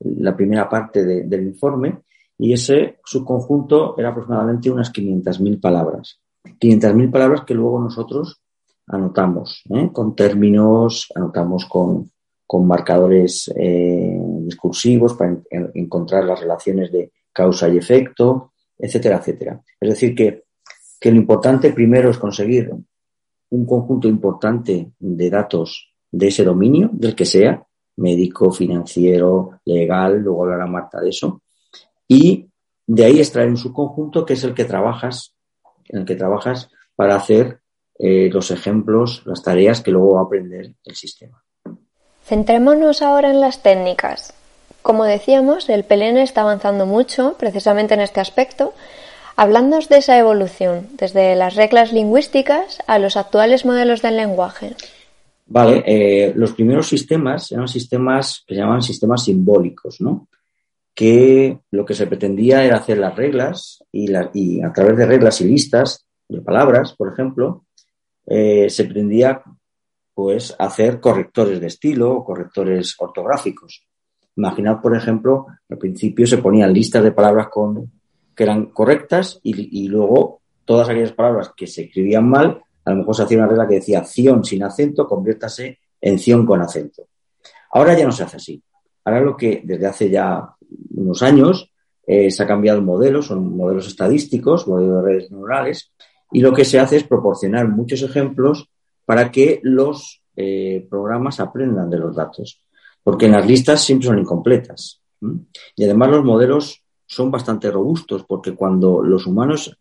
la, 0.00 0.36
primera 0.36 0.68
parte 0.68 1.06
de, 1.06 1.24
del 1.24 1.46
informe, 1.46 2.02
y 2.36 2.52
ese 2.52 2.98
subconjunto 3.02 3.94
era 3.96 4.10
aproximadamente 4.10 4.70
unas 4.70 4.92
500.000 4.92 5.58
palabras. 5.58 6.20
500.000 6.44 7.10
palabras 7.10 7.44
que 7.46 7.54
luego 7.54 7.80
nosotros 7.80 8.42
anotamos, 8.88 9.62
¿eh? 9.70 9.88
con 9.90 10.14
términos, 10.14 11.10
anotamos 11.14 11.64
con, 11.64 12.10
con 12.46 12.66
marcadores 12.66 13.50
discursivos 13.56 15.14
para 15.14 15.30
en, 15.48 15.70
encontrar 15.72 16.24
las 16.24 16.40
relaciones 16.40 16.92
de 16.92 17.10
causa 17.32 17.70
y 17.70 17.78
efecto, 17.78 18.52
etcétera, 18.78 19.16
etcétera. 19.18 19.60
Es 19.80 19.88
decir, 19.88 20.14
que, 20.14 20.44
que 21.00 21.10
lo 21.10 21.16
importante 21.16 21.72
primero 21.72 22.10
es 22.10 22.18
conseguir 22.18 22.70
un 23.50 23.66
conjunto 23.66 24.08
importante 24.08 24.92
de 24.98 25.30
datos 25.30 25.92
de 26.10 26.28
ese 26.28 26.44
dominio, 26.44 26.90
del 26.92 27.14
que 27.14 27.24
sea, 27.24 27.62
médico, 27.96 28.50
financiero, 28.52 29.60
legal, 29.64 30.20
luego 30.20 30.44
hablará 30.44 30.66
Marta 30.66 31.00
de 31.00 31.10
eso, 31.10 31.42
y 32.08 32.48
de 32.86 33.04
ahí 33.04 33.18
extraer 33.18 33.48
un 33.48 33.56
subconjunto 33.56 34.24
que 34.24 34.34
es 34.34 34.44
el 34.44 34.54
que 34.54 34.64
trabajas, 34.64 35.34
en 35.88 36.00
el 36.00 36.06
que 36.06 36.16
trabajas 36.16 36.70
para 36.94 37.16
hacer 37.16 37.60
eh, 37.98 38.28
los 38.30 38.50
ejemplos, 38.50 39.22
las 39.26 39.42
tareas 39.42 39.80
que 39.80 39.90
luego 39.90 40.14
va 40.14 40.20
a 40.20 40.24
aprender 40.24 40.74
el 40.84 40.94
sistema. 40.94 41.42
Centrémonos 42.24 43.02
ahora 43.02 43.30
en 43.30 43.40
las 43.40 43.62
técnicas. 43.62 44.34
Como 44.86 45.02
decíamos, 45.02 45.68
el 45.68 45.82
PLN 45.82 46.18
está 46.18 46.42
avanzando 46.42 46.86
mucho 46.86 47.34
precisamente 47.40 47.94
en 47.94 48.00
este 48.00 48.20
aspecto. 48.20 48.72
Hablándonos 49.34 49.88
de 49.88 49.96
esa 49.96 50.16
evolución, 50.16 50.86
desde 50.92 51.34
las 51.34 51.56
reglas 51.56 51.92
lingüísticas 51.92 52.78
a 52.86 53.00
los 53.00 53.16
actuales 53.16 53.64
modelos 53.64 54.00
del 54.00 54.16
lenguaje. 54.16 54.76
Vale, 55.46 55.82
eh, 55.84 56.32
los 56.36 56.52
primeros 56.52 56.86
sistemas 56.86 57.50
eran 57.50 57.66
sistemas 57.66 58.44
que 58.46 58.54
se 58.54 58.60
llamaban 58.60 58.80
sistemas 58.80 59.24
simbólicos, 59.24 60.00
¿no? 60.00 60.28
Que 60.94 61.58
lo 61.72 61.84
que 61.84 61.94
se 61.94 62.06
pretendía 62.06 62.64
era 62.64 62.76
hacer 62.76 62.98
las 62.98 63.16
reglas 63.16 63.82
y, 63.90 64.06
la, 64.06 64.30
y 64.34 64.62
a 64.62 64.72
través 64.72 64.96
de 64.98 65.06
reglas 65.06 65.40
y 65.40 65.48
listas 65.48 66.06
de 66.28 66.42
palabras, 66.42 66.94
por 66.96 67.12
ejemplo, 67.12 67.64
eh, 68.24 68.70
se 68.70 68.84
pretendía 68.84 69.42
pues 70.14 70.54
hacer 70.56 71.00
correctores 71.00 71.60
de 71.60 71.66
estilo 71.66 72.12
o 72.12 72.24
correctores 72.24 72.94
ortográficos. 72.98 73.85
Imaginad, 74.36 74.82
por 74.82 74.94
ejemplo, 74.94 75.46
al 75.68 75.78
principio 75.78 76.26
se 76.26 76.38
ponían 76.38 76.72
listas 76.72 77.02
de 77.02 77.12
palabras 77.12 77.48
con, 77.48 77.90
que 78.34 78.44
eran 78.44 78.66
correctas 78.66 79.40
y, 79.42 79.88
luego 79.88 80.42
todas 80.64 80.88
aquellas 80.88 81.12
palabras 81.12 81.52
que 81.56 81.66
se 81.66 81.84
escribían 81.84 82.28
mal, 82.28 82.60
a 82.84 82.90
lo 82.90 82.96
mejor 82.98 83.16
se 83.16 83.22
hacía 83.22 83.38
una 83.38 83.46
regla 83.46 83.66
que 83.66 83.76
decía 83.76 84.04
ción 84.04 84.44
sin 84.44 84.62
acento, 84.62 85.06
conviértase 85.06 85.78
en 86.00 86.18
ción 86.18 86.44
con 86.44 86.60
acento. 86.60 87.06
Ahora 87.70 87.96
ya 87.96 88.04
no 88.04 88.12
se 88.12 88.24
hace 88.24 88.36
así. 88.36 88.62
Ahora 89.04 89.20
lo 89.20 89.36
que 89.36 89.62
desde 89.64 89.86
hace 89.86 90.10
ya 90.10 90.54
unos 90.94 91.22
años 91.22 91.72
eh, 92.06 92.30
se 92.30 92.42
ha 92.42 92.46
cambiado 92.46 92.78
el 92.78 92.84
modelo, 92.84 93.22
son 93.22 93.56
modelos 93.56 93.86
estadísticos, 93.86 94.68
modelos 94.68 95.02
de 95.02 95.08
redes 95.08 95.30
neurales, 95.30 95.92
y 96.30 96.40
lo 96.40 96.52
que 96.52 96.64
se 96.64 96.78
hace 96.78 96.96
es 96.96 97.04
proporcionar 97.04 97.68
muchos 97.68 98.02
ejemplos 98.02 98.68
para 99.04 99.30
que 99.30 99.60
los 99.62 100.22
eh, 100.34 100.86
programas 100.90 101.40
aprendan 101.40 101.88
de 101.88 101.98
los 101.98 102.14
datos 102.14 102.65
porque 103.06 103.26
en 103.26 103.32
las 103.32 103.46
listas 103.46 103.84
siempre 103.84 104.08
son 104.08 104.18
incompletas. 104.18 105.00
Y 105.76 105.84
además 105.84 106.10
los 106.10 106.24
modelos 106.24 106.82
son 107.06 107.30
bastante 107.30 107.70
robustos, 107.70 108.24
porque 108.24 108.56
cuando 108.56 109.00
los 109.00 109.28
humanos 109.28 109.78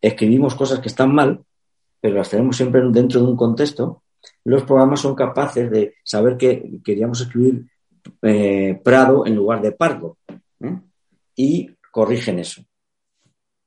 escribimos 0.00 0.56
cosas 0.56 0.80
que 0.80 0.88
están 0.88 1.14
mal, 1.14 1.44
pero 2.00 2.16
las 2.16 2.28
tenemos 2.28 2.56
siempre 2.56 2.82
dentro 2.90 3.20
de 3.20 3.26
un 3.28 3.36
contexto, 3.36 4.02
los 4.42 4.64
programas 4.64 4.98
son 4.98 5.14
capaces 5.14 5.70
de 5.70 5.94
saber 6.02 6.36
que 6.36 6.80
queríamos 6.84 7.20
escribir 7.20 7.70
eh, 8.22 8.80
Prado 8.82 9.24
en 9.26 9.36
lugar 9.36 9.62
de 9.62 9.70
Pardo. 9.70 10.18
Y 11.36 11.70
corrigen 11.92 12.40
eso. 12.40 12.62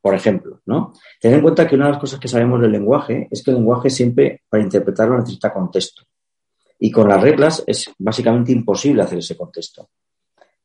Por 0.02 0.14
ejemplo, 0.14 0.60
¿no? 0.66 0.92
Ten 1.22 1.36
en 1.36 1.42
cuenta 1.42 1.66
que 1.66 1.76
una 1.76 1.86
de 1.86 1.92
las 1.94 2.02
cosas 2.02 2.20
que 2.20 2.28
sabemos 2.28 2.60
del 2.60 2.74
lenguaje 2.74 3.30
es 3.32 3.44
que 3.44 3.52
el 3.52 3.58
lenguaje 3.60 3.90
siempre, 3.90 4.42
para 4.50 4.62
interpretarlo, 4.62 5.18
necesita 5.18 5.54
contexto. 5.54 6.04
Y 6.80 6.92
con 6.92 7.10
las 7.10 7.22
reglas 7.22 7.64
es 7.68 7.92
básicamente 7.98 8.52
imposible 8.52 9.04
hacer 9.04 9.20
ese 9.20 9.36
contexto. 9.36 9.90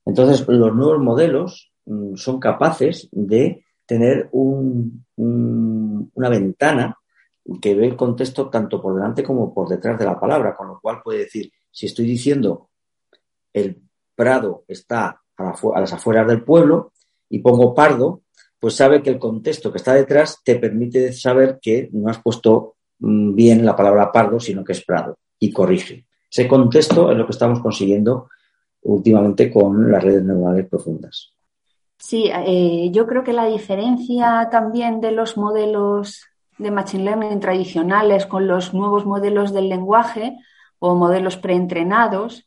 Entonces, 0.04 0.46
los 0.46 0.74
nuevos 0.74 1.00
modelos 1.00 1.72
mmm, 1.86 2.14
son 2.14 2.38
capaces 2.38 3.08
de 3.10 3.64
tener 3.86 4.28
un, 4.32 5.04
un, 5.16 6.10
una 6.14 6.28
ventana 6.28 6.96
que 7.60 7.74
ve 7.74 7.86
el 7.86 7.96
contexto 7.96 8.48
tanto 8.48 8.80
por 8.80 8.94
delante 8.94 9.22
como 9.22 9.52
por 9.52 9.68
detrás 9.68 9.98
de 9.98 10.06
la 10.06 10.18
palabra, 10.18 10.56
con 10.56 10.68
lo 10.68 10.80
cual 10.80 11.02
puede 11.02 11.20
decir, 11.20 11.52
si 11.70 11.86
estoy 11.86 12.06
diciendo 12.06 12.70
el 13.52 13.82
prado 14.14 14.64
está 14.68 15.20
a, 15.36 15.54
a 15.74 15.80
las 15.80 15.92
afueras 15.92 16.26
del 16.26 16.42
pueblo 16.42 16.92
y 17.28 17.40
pongo 17.40 17.74
pardo, 17.74 18.22
pues 18.58 18.74
sabe 18.74 19.02
que 19.02 19.10
el 19.10 19.18
contexto 19.18 19.70
que 19.70 19.78
está 19.78 19.92
detrás 19.94 20.40
te 20.42 20.56
permite 20.56 21.12
saber 21.12 21.58
que 21.60 21.90
no 21.92 22.08
has 22.08 22.22
puesto 22.22 22.76
mm, 22.76 22.83
bien 23.04 23.64
la 23.64 23.76
palabra 23.76 24.10
pardo, 24.12 24.40
sino 24.40 24.64
que 24.64 24.72
es 24.72 24.84
prado, 24.84 25.18
y 25.38 25.52
corrige. 25.52 26.04
Ese 26.30 26.48
contexto 26.48 27.12
es 27.12 27.18
lo 27.18 27.26
que 27.26 27.32
estamos 27.32 27.60
consiguiendo 27.60 28.28
últimamente 28.82 29.50
con 29.50 29.90
las 29.90 30.02
redes 30.02 30.24
neuronales 30.24 30.68
profundas. 30.68 31.32
Sí, 31.98 32.30
eh, 32.46 32.90
yo 32.92 33.06
creo 33.06 33.24
que 33.24 33.32
la 33.32 33.46
diferencia 33.46 34.48
también 34.50 35.00
de 35.00 35.12
los 35.12 35.36
modelos 35.36 36.24
de 36.58 36.70
Machine 36.70 37.04
Learning 37.04 37.40
tradicionales 37.40 38.26
con 38.26 38.46
los 38.46 38.74
nuevos 38.74 39.06
modelos 39.06 39.52
del 39.52 39.68
lenguaje 39.68 40.36
o 40.78 40.94
modelos 40.94 41.36
preentrenados, 41.36 42.46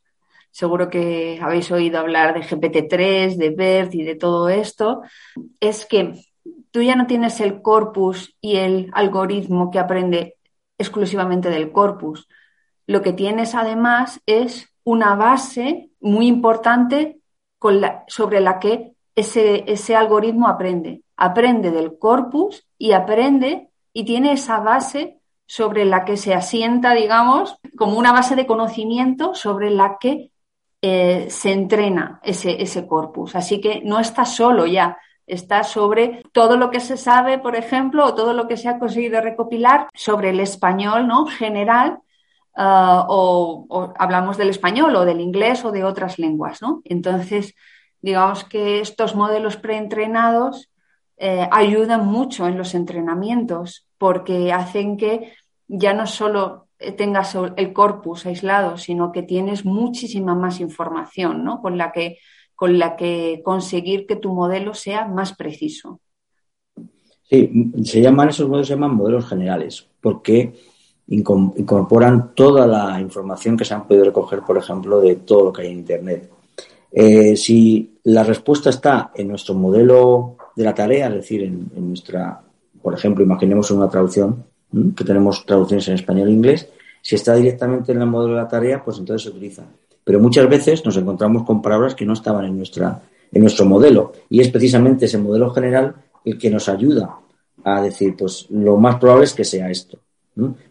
seguro 0.52 0.90
que 0.90 1.40
habéis 1.42 1.72
oído 1.72 2.00
hablar 2.00 2.34
de 2.34 2.42
GPT-3, 2.42 3.36
de 3.36 3.50
BERT 3.50 3.96
y 3.96 4.04
de 4.04 4.16
todo 4.16 4.50
esto, 4.50 5.02
es 5.60 5.86
que 5.86 6.14
tú 6.72 6.82
ya 6.82 6.96
no 6.96 7.08
tienes 7.08 7.40
el 7.42 7.62
corpus 7.62 8.36
y 8.42 8.58
el 8.58 8.90
algoritmo 8.94 9.72
que 9.72 9.80
aprende 9.80 10.37
exclusivamente 10.78 11.50
del 11.50 11.72
corpus. 11.72 12.28
Lo 12.86 13.02
que 13.02 13.14
tienes 13.14 13.56
además 13.56 14.22
es 14.26 14.70
una 14.84 15.16
base 15.16 15.90
muy 16.00 16.28
importante 16.28 17.20
sobre 18.08 18.40
la 18.40 18.60
que 18.60 18.94
ese, 19.16 19.64
ese 19.72 19.96
algoritmo 19.96 20.48
aprende. 20.48 21.02
Aprende 21.18 21.72
del 21.72 21.98
corpus 21.98 22.66
y 22.78 22.92
aprende 22.92 23.70
y 23.92 24.06
tiene 24.06 24.34
esa 24.34 24.60
base 24.60 25.20
sobre 25.48 25.86
la 25.86 26.06
que 26.06 26.18
se 26.18 26.34
asienta, 26.34 26.94
digamos, 26.94 27.58
como 27.78 27.98
una 27.98 28.12
base 28.12 28.36
de 28.36 28.46
conocimiento 28.46 29.34
sobre 29.34 29.72
la 29.72 29.98
que 30.00 30.32
eh, 30.82 31.28
se 31.30 31.52
entrena 31.52 32.20
ese, 32.24 32.62
ese 32.62 32.86
corpus. 32.86 33.36
Así 33.36 33.60
que 33.60 33.82
no 33.84 34.00
está 34.00 34.26
solo 34.26 34.66
ya, 34.66 34.98
está 35.28 35.64
sobre 35.64 36.24
todo 36.32 36.56
lo 36.58 36.72
que 36.72 36.80
se 36.80 36.98
sabe, 36.98 37.38
por 37.38 37.56
ejemplo, 37.56 38.06
o 38.06 38.16
todo 38.16 38.34
lo 38.34 38.48
que 38.48 38.58
se 38.58 38.70
ha 38.70 38.80
conseguido 38.80 39.22
recopilar 39.22 39.90
sobre 39.94 40.30
el 40.30 40.40
español 40.40 41.06
¿no? 41.08 41.28
general, 41.28 42.00
ah, 42.56 43.06
o, 43.10 43.94
hablamos 44.00 44.38
del 44.38 44.50
español 44.50 44.96
o 44.96 45.06
del 45.06 45.20
inglés 45.20 45.66
o 45.66 45.72
de 45.72 45.84
otras 45.84 46.18
lenguas. 46.18 46.62
¿no? 46.62 46.82
Entonces, 46.86 47.54
digamos 48.02 48.46
que 48.46 48.80
estos 48.80 49.16
modelos 49.16 49.58
preentrenados 49.58 50.72
eh, 51.18 51.48
ayudan 51.52 52.06
mucho 52.06 52.48
en 52.48 52.58
los 52.58 52.74
entrenamientos 52.74 53.86
porque 53.98 54.54
hacen 54.54 54.96
que 54.96 55.34
ya 55.68 55.94
no 55.94 56.08
solo 56.08 56.68
tengas 56.96 57.36
el 57.56 57.74
corpus 57.74 58.26
aislado, 58.28 58.78
sino 58.78 59.12
que 59.12 59.24
tienes 59.24 59.66
muchísima 59.66 60.36
más 60.36 60.60
información 60.60 61.44
¿no? 61.44 61.60
con, 61.62 61.78
la 61.78 61.92
que, 61.92 62.20
con 62.58 62.80
la 62.80 62.96
que 62.96 63.42
conseguir 63.46 64.08
que 64.08 64.16
tu 64.16 64.34
modelo 64.34 64.74
sea 64.74 65.08
más 65.08 65.34
preciso. 65.34 66.02
Sí, 67.30 67.72
se 67.84 68.02
llaman, 68.02 68.30
esos 68.30 68.50
modelos 68.50 68.68
se 68.68 68.74
llaman 68.74 68.96
modelos 68.96 69.28
generales, 69.28 69.88
porque 70.02 70.56
incorporan 71.08 72.34
toda 72.34 72.66
la 72.66 73.00
información 73.00 73.56
que 73.56 73.64
se 73.64 73.76
han 73.76 73.88
podido 73.88 74.06
recoger, 74.06 74.42
por 74.42 74.58
ejemplo, 74.58 75.00
de 75.00 75.18
todo 75.18 75.46
lo 75.46 75.54
que 75.54 75.62
hay 75.62 75.68
en 75.72 75.78
Internet. 75.78 76.32
Eh, 76.92 77.38
si 77.38 78.00
la 78.06 78.24
respuesta 78.24 78.72
está 78.72 79.12
en 79.14 79.28
nuestro 79.28 79.54
modelo 79.54 80.36
de 80.56 80.64
la 80.64 80.74
tarea, 80.74 81.10
es 81.10 81.14
decir, 81.14 81.44
en, 81.44 81.70
nuestra, 81.88 82.42
por 82.82 82.96
ejemplo, 82.96 83.24
imaginemos 83.24 83.70
una 83.70 83.88
traducción, 83.88 84.46
que 84.96 85.04
tenemos 85.04 85.46
traducciones 85.46 85.88
en 85.90 85.94
español 85.94 86.30
e 86.30 86.32
inglés, 86.32 86.70
si 87.02 87.16
está 87.16 87.36
directamente 87.36 87.92
en 87.92 88.02
el 88.02 88.08
modelo 88.08 88.36
de 88.36 88.42
la 88.42 88.48
tarea, 88.48 88.84
pues 88.84 88.98
entonces 88.98 89.24
se 89.24 89.30
utiliza. 89.30 89.64
Pero 90.04 90.20
muchas 90.20 90.48
veces 90.50 90.86
nos 90.86 90.98
encontramos 90.98 91.44
con 91.44 91.62
palabras 91.62 91.96
que 91.96 92.06
no 92.06 92.14
estaban 92.14 92.46
en, 92.46 92.58
nuestra, 92.58 93.02
en 93.32 93.42
nuestro 93.42 93.66
modelo 93.66 94.14
y 94.30 94.42
es 94.42 94.50
precisamente 94.50 95.06
ese 95.06 95.18
modelo 95.18 95.50
general 95.52 95.96
el 96.24 96.38
que 96.38 96.50
nos 96.50 96.70
ayuda 96.70 97.18
a 97.64 97.82
decir, 97.82 98.16
pues 98.18 98.48
lo 98.50 98.78
más 98.78 98.98
probable 98.98 99.26
es 99.26 99.34
que 99.34 99.44
sea 99.44 99.70
esto. 99.70 100.00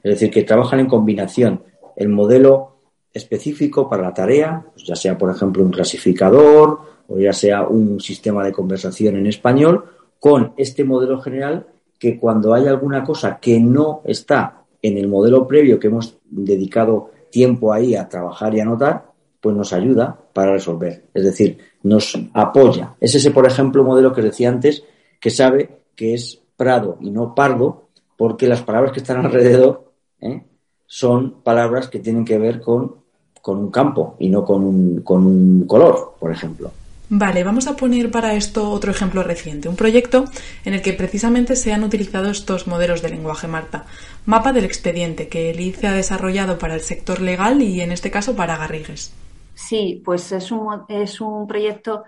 Es 0.02 0.12
decir, 0.12 0.30
que 0.30 0.44
trabajan 0.44 0.80
en 0.80 0.86
combinación 0.86 1.62
el 1.96 2.08
modelo 2.08 2.76
específico 3.12 3.88
para 3.88 4.02
la 4.02 4.14
tarea, 4.14 4.64
pues 4.72 4.86
ya 4.86 4.94
sea, 4.94 5.18
por 5.18 5.30
ejemplo, 5.30 5.64
un 5.64 5.70
clasificador 5.70 6.80
o 7.08 7.18
ya 7.18 7.32
sea 7.32 7.66
un 7.66 8.00
sistema 8.00 8.44
de 8.44 8.52
conversación 8.52 9.16
en 9.16 9.26
español, 9.26 9.84
con 10.20 10.52
este 10.56 10.84
modelo 10.84 11.20
general 11.20 11.66
que 11.98 12.18
cuando 12.18 12.52
hay 12.52 12.66
alguna 12.66 13.02
cosa 13.02 13.38
que 13.40 13.58
no 13.58 14.02
está 14.04 14.62
en 14.86 14.98
el 14.98 15.08
modelo 15.08 15.46
previo 15.46 15.78
que 15.78 15.88
hemos 15.88 16.16
dedicado 16.30 17.10
tiempo 17.30 17.72
ahí 17.72 17.94
a 17.94 18.08
trabajar 18.08 18.54
y 18.54 18.60
anotar, 18.60 19.10
pues 19.40 19.56
nos 19.56 19.72
ayuda 19.72 20.18
para 20.32 20.52
resolver. 20.52 21.06
Es 21.12 21.24
decir, 21.24 21.58
nos 21.82 22.18
apoya. 22.32 22.94
Es 23.00 23.14
ese, 23.14 23.30
por 23.30 23.46
ejemplo, 23.46 23.84
modelo 23.84 24.12
que 24.12 24.22
decía 24.22 24.48
antes, 24.48 24.84
que 25.20 25.30
sabe 25.30 25.80
que 25.94 26.14
es 26.14 26.40
prado 26.56 26.98
y 27.00 27.10
no 27.10 27.34
pardo, 27.34 27.88
porque 28.16 28.46
las 28.46 28.62
palabras 28.62 28.92
que 28.92 29.00
están 29.00 29.18
alrededor 29.24 29.92
¿eh? 30.20 30.44
son 30.86 31.42
palabras 31.42 31.88
que 31.88 31.98
tienen 31.98 32.24
que 32.24 32.38
ver 32.38 32.60
con 32.60 33.06
con 33.42 33.58
un 33.58 33.70
campo 33.70 34.16
y 34.18 34.28
no 34.28 34.44
con 34.44 35.02
con 35.02 35.24
un 35.24 35.66
color, 35.66 36.14
por 36.18 36.32
ejemplo. 36.32 36.70
Vale, 37.08 37.44
vamos 37.44 37.68
a 37.68 37.76
poner 37.76 38.10
para 38.10 38.34
esto 38.34 38.68
otro 38.70 38.90
ejemplo 38.90 39.22
reciente, 39.22 39.68
un 39.68 39.76
proyecto 39.76 40.24
en 40.64 40.74
el 40.74 40.82
que 40.82 40.92
precisamente 40.92 41.54
se 41.54 41.72
han 41.72 41.84
utilizado 41.84 42.30
estos 42.30 42.66
modelos 42.66 43.00
de 43.00 43.10
lenguaje 43.10 43.46
Marta. 43.46 43.84
Mapa 44.24 44.52
del 44.52 44.64
expediente 44.64 45.28
que 45.28 45.50
el 45.50 45.60
ICE 45.60 45.86
ha 45.86 45.92
desarrollado 45.92 46.58
para 46.58 46.74
el 46.74 46.80
sector 46.80 47.20
legal 47.20 47.62
y 47.62 47.80
en 47.80 47.92
este 47.92 48.10
caso 48.10 48.34
para 48.34 48.56
Garrigues. 48.56 49.14
Sí, 49.54 50.02
pues 50.04 50.32
es 50.32 50.50
un, 50.50 50.82
es 50.88 51.20
un 51.20 51.46
proyecto 51.46 52.04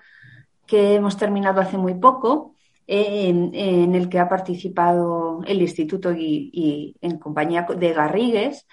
que 0.67 0.95
hemos 0.95 1.17
terminado 1.17 1.61
hace 1.61 1.79
muy 1.79 1.95
poco, 1.95 2.55
en, 2.91 3.95
el 3.95 4.09
que 4.09 4.19
ha 4.19 4.29
participado 4.29 5.43
el 5.47 5.61
Instituto 5.61 6.11
y, 6.13 6.51
y 6.53 6.97
en 7.03 7.19
compañía 7.19 7.67
de 7.77 7.93
Garrigues 7.93 8.67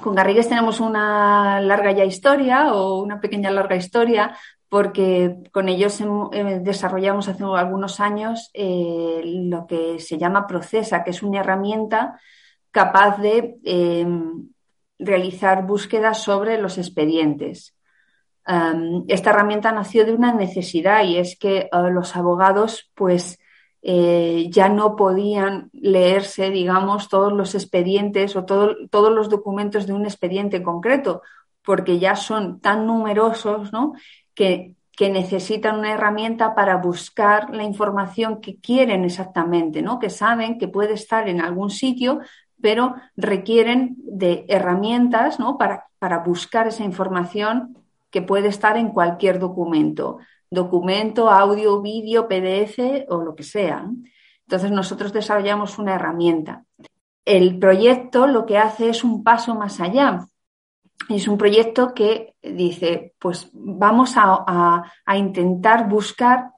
con 0.00 0.14
Garrigues 0.14 0.48
tenemos 0.48 0.80
una 0.80 1.60
larga 1.60 1.92
ya 1.92 2.04
historia 2.04 2.72
o 2.72 3.02
una 3.02 3.20
pequeña 3.20 3.50
larga 3.50 3.76
historia 3.76 4.34
porque 4.70 5.36
con 5.50 5.68
ellos 5.68 6.00
eh, 6.00 6.60
desarrollamos 6.62 7.28
hace 7.28 7.42
algunos 7.42 7.98
años 7.98 8.50
eh, 8.54 9.20
lo 9.24 9.66
que 9.66 9.98
se 9.98 10.16
llama 10.16 10.46
Procesa, 10.46 11.02
que 11.02 11.10
es 11.10 11.24
una 11.24 11.40
herramienta 11.40 12.20
capaz 12.70 13.18
de 13.18 13.56
em, 13.64 14.48
realizar 14.96 15.66
búsquedas 15.66 16.22
sobre 16.22 16.56
los 16.56 16.78
expedientes. 16.78 17.74
esta 19.08 19.30
herramienta 19.30 19.72
nació 19.72 20.04
de 20.04 20.12
una 20.12 20.32
necesidad 20.32 21.04
y 21.04 21.18
es 21.18 21.36
que 21.36 21.58
eh, 21.58 21.68
los 21.92 22.16
abogados 22.16 22.90
pues 22.94 23.38
ya 23.82 24.68
no 24.68 24.94
podían 24.94 25.70
leerse, 25.72 26.50
digamos, 26.50 27.08
todos 27.08 27.32
los 27.32 27.54
expedientes 27.54 28.36
o 28.36 28.44
todos 28.44 29.12
los 29.12 29.30
documentos 29.30 29.86
de 29.86 29.94
un 29.94 30.04
expediente 30.04 30.62
concreto, 30.62 31.22
porque 31.64 31.98
ya 31.98 32.14
son 32.14 32.60
tan 32.60 32.86
numerosos 32.86 33.72
¿no? 33.72 33.94
Que, 34.40 34.76
necesitan 35.00 35.78
una 35.78 35.94
herramienta 35.94 36.54
para 36.54 36.76
buscar 36.76 37.48
la 37.54 37.62
información 37.62 38.42
que 38.42 38.56
quieren 38.56 39.02
exactamente, 39.06 39.80
¿no? 39.80 39.98
que 39.98 40.10
saben 40.10 40.58
que 40.58 40.68
puede 40.68 40.92
estar 40.92 41.26
en 41.26 41.40
algún 41.40 41.70
sitio, 41.70 42.20
pero 42.60 42.96
requieren 43.16 43.96
de 43.96 44.44
herramientas 44.46 45.40
¿no? 45.40 45.56
para, 45.56 45.86
para 45.98 46.18
buscar 46.18 46.66
esa 46.68 46.84
información 46.84 47.78
que 48.10 48.20
puede 48.20 48.48
estar 48.48 48.76
en 48.76 48.90
cualquier 48.90 49.38
documento 49.38 50.18
documento, 50.50 51.30
audio, 51.30 51.80
vídeo, 51.80 52.28
PDF 52.28 53.06
o 53.08 53.22
lo 53.22 53.34
que 53.34 53.44
sea. 53.44 53.88
Entonces 54.46 54.70
nosotros 54.72 55.12
desarrollamos 55.12 55.78
una 55.78 55.94
herramienta. 55.94 56.64
El 57.24 57.58
proyecto 57.58 58.26
lo 58.26 58.46
que 58.46 58.58
hace 58.58 58.90
es 58.90 59.04
un 59.04 59.22
paso 59.22 59.54
más 59.54 59.80
allá. 59.80 60.26
Es 61.08 61.26
un 61.26 61.38
proyecto 61.38 61.94
que 61.94 62.34
dice, 62.42 63.14
pues 63.18 63.50
vamos 63.52 64.14
a, 64.16 64.84
intentar 65.16 65.88
buscar, 65.88 66.52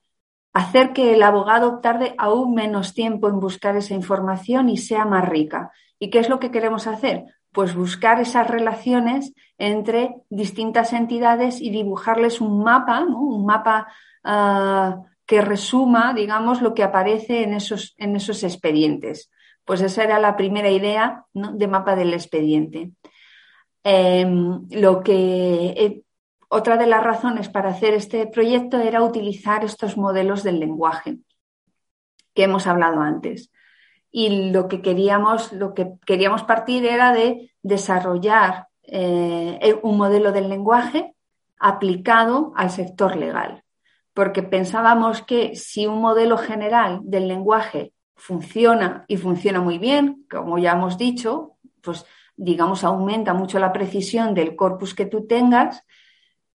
hacer 0.52 0.92
que 0.92 1.14
el 1.14 1.22
abogado 1.22 1.80
tarde 1.80 2.14
aún 2.18 2.54
menos 2.54 2.92
tiempo 2.92 3.28
en 3.28 3.40
buscar 3.40 3.76
esa 3.76 3.94
información 3.94 4.68
y 4.68 4.76
sea 4.76 5.04
más 5.04 5.28
rica. 5.28 5.70
¿Y 5.98 6.10
qué 6.10 6.18
es 6.18 6.28
lo 6.28 6.38
que 6.38 6.50
queremos 6.50 6.86
hacer? 6.86 7.24
pues 7.52 7.74
buscar 7.74 8.18
esas 8.20 8.48
relaciones 8.48 9.34
entre 9.58 10.16
distintas 10.30 10.92
entidades 10.92 11.60
y 11.60 11.70
dibujarles 11.70 12.40
un 12.40 12.64
mapa, 12.64 13.04
un 13.04 13.44
mapa 13.44 13.88
ah, 14.24 15.02
que 15.26 15.40
resuma, 15.42 16.14
digamos, 16.14 16.62
lo 16.62 16.74
que 16.74 16.82
aparece 16.82 17.42
en 17.42 17.54
esos, 17.54 17.94
en 17.98 18.16
esos 18.16 18.42
expedientes. 18.42 19.30
Pues 19.64 19.80
esa 19.82 20.02
era 20.02 20.18
la 20.18 20.36
primera 20.36 20.70
idea 20.70 21.26
de 21.32 21.68
mapa 21.68 21.94
del 21.94 22.14
expediente. 22.14 22.90
Em, 23.84 24.68
lo 24.70 25.02
que 25.02 25.74
eh, 25.76 26.02
otra 26.48 26.76
de 26.76 26.86
las 26.86 27.02
razones 27.02 27.48
para 27.48 27.70
hacer 27.70 27.94
este 27.94 28.26
proyecto 28.28 28.78
era 28.78 29.02
utilizar 29.02 29.64
estos 29.64 29.96
modelos 29.96 30.44
del 30.44 30.60
lenguaje 30.60 31.18
que 32.34 32.44
hemos 32.44 32.66
hablado 32.66 33.00
antes 33.00 33.50
y 34.12 34.50
lo 34.52 34.68
que 34.68 34.82
queríamos, 34.82 35.52
lo 35.52 35.74
que 35.74 35.94
queríamos 36.06 36.44
partir 36.44 36.84
era 36.84 37.12
de 37.12 37.50
desarrollar 37.62 38.68
eh, 38.82 39.78
un 39.82 39.96
modelo 39.96 40.30
del 40.30 40.48
lenguaje 40.48 41.14
aplicado 41.58 42.52
al 42.56 42.70
sector 42.70 43.16
legal. 43.16 43.64
porque 44.14 44.42
pensábamos 44.42 45.22
que 45.22 45.56
si 45.56 45.86
un 45.86 46.02
modelo 46.02 46.36
general 46.36 47.00
del 47.02 47.28
lenguaje 47.28 47.94
funciona 48.14 49.06
y 49.08 49.16
funciona 49.16 49.60
muy 49.62 49.78
bien, 49.78 50.26
como 50.30 50.58
ya 50.58 50.72
hemos 50.72 50.98
dicho, 50.98 51.56
pues 51.80 52.04
digamos 52.36 52.84
aumenta 52.84 53.34
mucho 53.34 53.58
la 53.58 53.72
precisión 53.72 54.34
del 54.34 54.56
corpus 54.56 54.94
que 54.94 55.06
tú 55.06 55.26
tengas, 55.26 55.84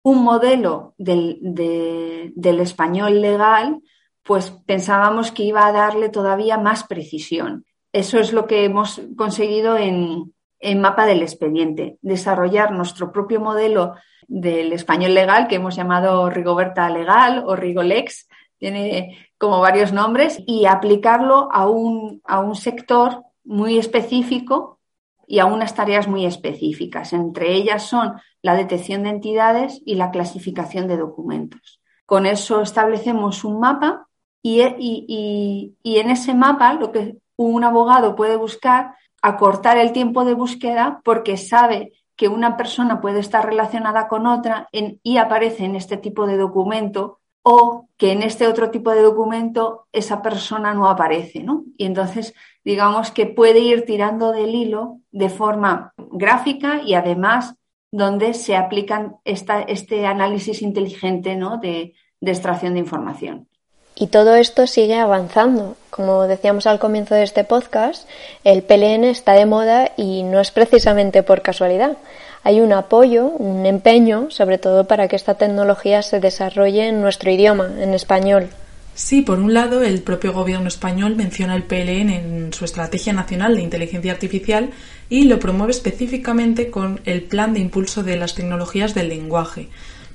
un 0.04 0.24
modelo 0.24 0.94
del, 0.98 1.40
del 1.42 2.60
español 2.60 3.22
legal, 3.22 3.82
pues 4.22 4.52
pensábamos 4.66 5.32
que 5.32 5.44
iba 5.44 5.66
a 5.66 5.72
darle 5.72 6.10
todavía 6.10 6.58
más 6.58 6.84
precisión. 6.84 7.66
Eso 7.92 8.20
es 8.20 8.34
lo 8.34 8.46
que 8.48 8.66
hemos 8.66 9.02
conseguido 9.18 9.78
en, 9.78 10.34
en 10.60 10.82
Mapa 10.82 11.06
del 11.06 11.22
Expediente, 11.22 11.98
desarrollar 12.02 12.72
nuestro 12.72 13.12
propio 13.12 13.40
modelo 13.40 13.96
del 14.28 14.74
español 14.74 15.14
legal 15.14 15.48
que 15.48 15.56
hemos 15.56 15.76
llamado 15.76 16.30
Rigoberta 16.30 16.90
Legal 16.90 17.44
o 17.46 17.56
Rigolex, 17.56 18.28
tiene 18.58 19.30
como 19.38 19.60
varios 19.60 19.92
nombres, 19.92 20.42
y 20.48 20.66
aplicarlo 20.66 21.50
a 21.52 21.68
un, 21.68 22.22
a 22.24 22.40
un 22.40 22.56
sector 22.56 23.24
muy 23.44 23.78
específico 23.78 24.80
y 25.28 25.40
a 25.40 25.46
unas 25.46 25.76
tareas 25.76 26.08
muy 26.08 26.26
específicas. 26.26 27.14
Entre 27.14 27.54
ellas 27.54 27.84
son 27.84 28.14
la 28.42 28.56
detección 28.56 29.04
de 29.04 29.10
entidades 29.10 29.82
y 29.86 29.96
la 29.96 30.12
clasificación 30.12 30.88
de 30.88 30.98
documentos. 30.98 31.82
Con 32.06 32.26
eso 32.26 32.62
establecemos 32.62 33.44
un 33.44 33.60
mapa 33.60 34.08
y, 34.42 34.62
y, 34.62 35.76
y, 35.82 35.98
en 35.98 36.10
ese 36.10 36.34
mapa 36.34 36.74
lo 36.74 36.92
que 36.92 37.18
un 37.38 37.64
abogado 37.64 38.16
puede 38.16 38.36
buscar, 38.36 38.96
acortar 39.22 39.78
el 39.78 39.94
tiempo 39.94 40.26
de 40.26 40.34
búsqueda 40.34 41.02
porque 41.04 41.38
sabe 41.38 41.94
que 42.16 42.28
una 42.28 42.58
persona 42.58 43.02
puede 43.02 43.20
estar 43.20 43.46
relacionada 43.46 44.08
con 44.08 44.28
otra 44.28 44.70
y 44.72 45.18
aparece 45.18 45.66
en 45.66 45.76
este 45.76 45.98
tipo 45.98 46.28
de 46.28 46.38
documento 46.38 47.20
o 47.44 47.90
que 47.98 48.12
en 48.12 48.24
este 48.24 48.48
otro 48.48 48.72
tipo 48.72 48.92
de 48.92 49.02
documento 49.02 49.88
esa 49.92 50.22
persona 50.22 50.74
no 50.74 50.90
aparece, 50.90 51.44
¿no? 51.44 51.66
Y 51.78 51.86
entonces, 51.86 52.34
digamos 52.64 53.12
que 53.12 53.26
puede 53.26 53.60
ir 53.60 53.86
tirando 53.86 54.32
del 54.32 54.56
hilo 54.56 55.00
de 55.12 55.30
forma 55.30 55.94
gráfica 55.98 56.82
y 56.84 56.96
además 56.96 57.56
donde 57.92 58.34
se 58.34 58.56
aplican 58.56 59.18
esta, 59.24 59.62
este 59.62 60.08
análisis 60.08 60.64
inteligente 60.64 61.36
¿no? 61.36 61.58
de, 61.58 61.94
de 62.22 62.32
extracción 62.32 62.74
de 62.74 62.80
información. 62.80 63.48
Y 63.96 64.08
todo 64.08 64.36
esto 64.36 64.66
sigue 64.66 64.96
avanzando. 64.96 65.76
Como 65.92 66.24
decíamos 66.24 66.66
al 66.66 66.80
comienzo 66.80 67.14
de 67.14 67.22
este 67.22 67.44
podcast, 67.44 68.10
el 68.44 68.64
PLN 68.64 69.04
está 69.04 69.34
de 69.34 69.46
moda 69.46 69.92
y 69.96 70.24
no 70.24 70.40
es 70.40 70.50
precisamente 70.50 71.22
por 71.22 71.44
casualidad. 71.44 71.98
Hay 72.44 72.60
un 72.60 72.74
apoyo, 72.74 73.28
un 73.28 73.66
empeño, 73.66 74.30
sobre 74.30 74.58
todo 74.58 74.86
para 74.86 75.08
que 75.08 75.16
esta 75.16 75.36
tecnología 75.36 76.02
se 76.02 76.20
desarrolle 76.20 76.90
en 76.90 77.02
nuestro 77.02 77.32
idioma, 77.32 77.72
en 77.80 77.94
español. 77.94 78.50
Sí, 78.96 79.22
por 79.22 79.40
un 79.40 79.54
lado, 79.54 79.82
el 79.82 80.02
propio 80.04 80.34
gobierno 80.34 80.68
español 80.68 81.16
menciona 81.16 81.56
el 81.56 81.64
PLN 81.64 82.10
en 82.10 82.54
su 82.54 82.66
Estrategia 82.66 83.12
Nacional 83.14 83.56
de 83.56 83.62
Inteligencia 83.62 84.12
Artificial 84.12 84.70
y 85.10 85.24
lo 85.24 85.40
promueve 85.40 85.72
específicamente 85.72 86.70
con 86.70 87.00
el 87.06 87.24
Plan 87.24 87.54
de 87.54 87.62
Impulso 87.62 88.04
de 88.04 88.18
las 88.18 88.36
Tecnologías 88.36 88.94
del 88.94 89.10
Lenguaje, 89.10 89.70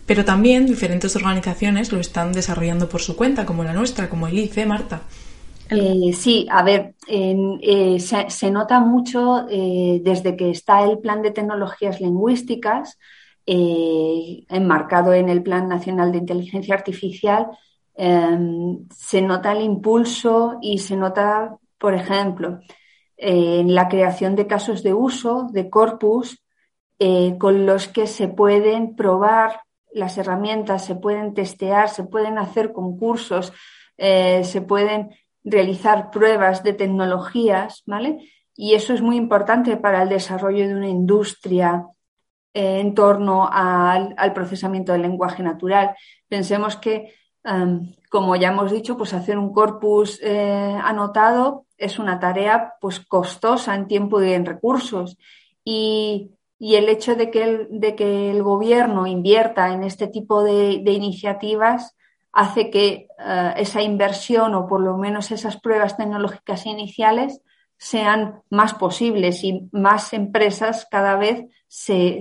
pero 0.06 0.24
también 0.24 0.66
diferentes 0.66 1.16
organizaciones 1.16 1.92
lo 1.92 1.98
están 1.98 2.32
desarrollando 2.32 2.88
por 2.88 3.00
su 3.02 3.16
cuenta, 3.16 3.46
como 3.46 3.64
la 3.64 3.72
nuestra, 3.72 4.08
como 4.08 4.28
el 4.28 4.38
ICE, 4.38 4.64
Marta. 4.64 5.02
Eh, 5.70 6.12
sí, 6.14 6.46
a 6.50 6.62
ver, 6.62 6.94
eh, 7.06 7.98
se, 8.00 8.50
nota 8.50 8.80
mucho 8.80 9.46
eh, 9.50 10.00
desde 10.02 10.34
que 10.34 10.50
está 10.50 10.82
el 10.82 10.98
plan 10.98 11.20
de 11.20 11.30
tecnologías 11.30 12.00
lingüísticas, 12.00 12.98
enmarcado 13.46 15.14
en 15.14 15.30
el 15.30 15.42
Plan 15.42 15.68
Nacional 15.68 16.12
de 16.12 16.18
Inteligencia 16.18 16.74
Artificial, 16.74 17.46
em, 17.94 18.86
se 18.94 19.22
nota 19.22 19.52
el 19.52 19.62
impulso 19.62 20.58
y 20.60 20.78
se 20.78 20.96
nota, 20.96 21.56
por 21.78 21.94
ejemplo, 21.94 22.60
en 23.16 23.74
la 23.74 23.88
creación 23.88 24.36
de 24.36 24.46
casos 24.46 24.82
de 24.82 24.92
uso 24.92 25.48
de 25.50 25.70
corpus 25.70 26.42
con 27.38 27.64
los 27.66 27.88
que 27.88 28.06
se 28.06 28.28
pueden 28.28 28.94
probar 28.94 29.62
las 29.92 30.18
herramientas 30.18 30.84
se 30.84 30.94
pueden 30.94 31.32
testear, 31.32 31.88
se 31.88 32.04
pueden 32.04 32.38
hacer 32.38 32.72
concursos, 32.72 33.52
se 33.96 34.64
pueden 34.66 35.10
realizar 35.50 36.10
pruebas 36.10 36.62
de 36.62 36.72
tecnologías, 36.72 37.82
¿vale? 37.86 38.30
Y 38.54 38.74
eso 38.74 38.92
es 38.92 39.02
muy 39.02 39.16
importante 39.16 39.76
para 39.76 40.02
el 40.02 40.08
desarrollo 40.08 40.66
de 40.66 40.74
una 40.74 40.88
industria 40.88 41.86
eh, 42.54 42.80
en 42.80 42.94
torno 42.94 43.48
al, 43.50 44.14
procesamiento 44.34 44.92
del 44.92 45.02
lenguaje 45.02 45.42
natural. 45.42 45.94
Pensemos 46.28 46.76
que, 46.76 47.14
em, 47.44 47.92
como 48.10 48.36
ya 48.36 48.48
hemos 48.48 48.72
dicho, 48.72 48.96
pues 48.96 49.14
hacer 49.14 49.38
un 49.38 49.52
corpus 49.52 50.20
eh, 50.22 50.78
anotado 50.82 51.66
es 51.76 51.98
una 51.98 52.18
tarea 52.18 52.74
pues 52.80 53.00
costosa 53.00 53.74
en 53.74 53.86
tiempo 53.86 54.22
y 54.22 54.32
en 54.32 54.46
recursos. 54.46 55.16
Y 55.64 56.32
y 56.58 56.74
el 56.74 56.88
hecho 56.88 57.14
de 57.14 57.30
que 57.30 57.42
el, 57.42 57.68
de 57.70 57.94
que 57.94 58.30
el 58.30 58.42
gobierno 58.42 59.06
invierta 59.06 59.72
en 59.72 59.84
este 59.84 60.08
tipo 60.08 60.42
de, 60.42 60.82
iniciativas 60.84 61.96
hace 62.32 62.70
que 62.70 63.08
eh, 63.18 63.54
esa 63.56 63.82
inversión 63.82 64.54
o 64.54 64.66
por 64.66 64.80
lo 64.80 64.96
menos 64.96 65.30
esas 65.30 65.60
pruebas 65.60 65.96
tecnológicas 65.96 66.66
iniciales 66.66 67.42
sean 67.76 68.42
más 68.50 68.74
posibles 68.74 69.44
y 69.44 69.68
más 69.72 70.12
empresas 70.12 70.86
cada 70.90 71.16
vez 71.16 71.46
se, 71.68 72.20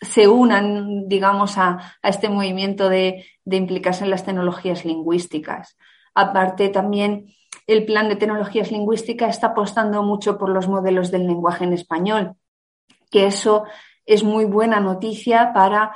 se 0.00 0.28
unan, 0.28 1.08
digamos, 1.08 1.56
a, 1.56 1.96
este 2.02 2.28
movimiento 2.28 2.88
de, 2.88 3.24
de, 3.44 3.56
implicarse 3.56 4.04
en 4.04 4.10
las 4.10 4.24
tecnologías 4.24 4.84
lingüísticas. 4.84 5.76
Aparte, 6.14 6.68
también 6.68 7.26
el 7.66 7.84
plan 7.84 8.08
de 8.08 8.16
tecnologías 8.16 8.72
lingüísticas 8.72 9.30
está 9.30 9.48
apostando 9.48 10.02
mucho 10.02 10.36
por 10.36 10.48
los 10.48 10.68
modelos 10.68 11.10
del 11.10 11.26
lenguaje 11.26 11.64
en 11.64 11.74
español 11.74 12.36
que 13.10 13.26
eso 13.26 13.64
es 14.06 14.22
muy 14.22 14.44
buena 14.44 14.80
noticia 14.80 15.52
para, 15.52 15.94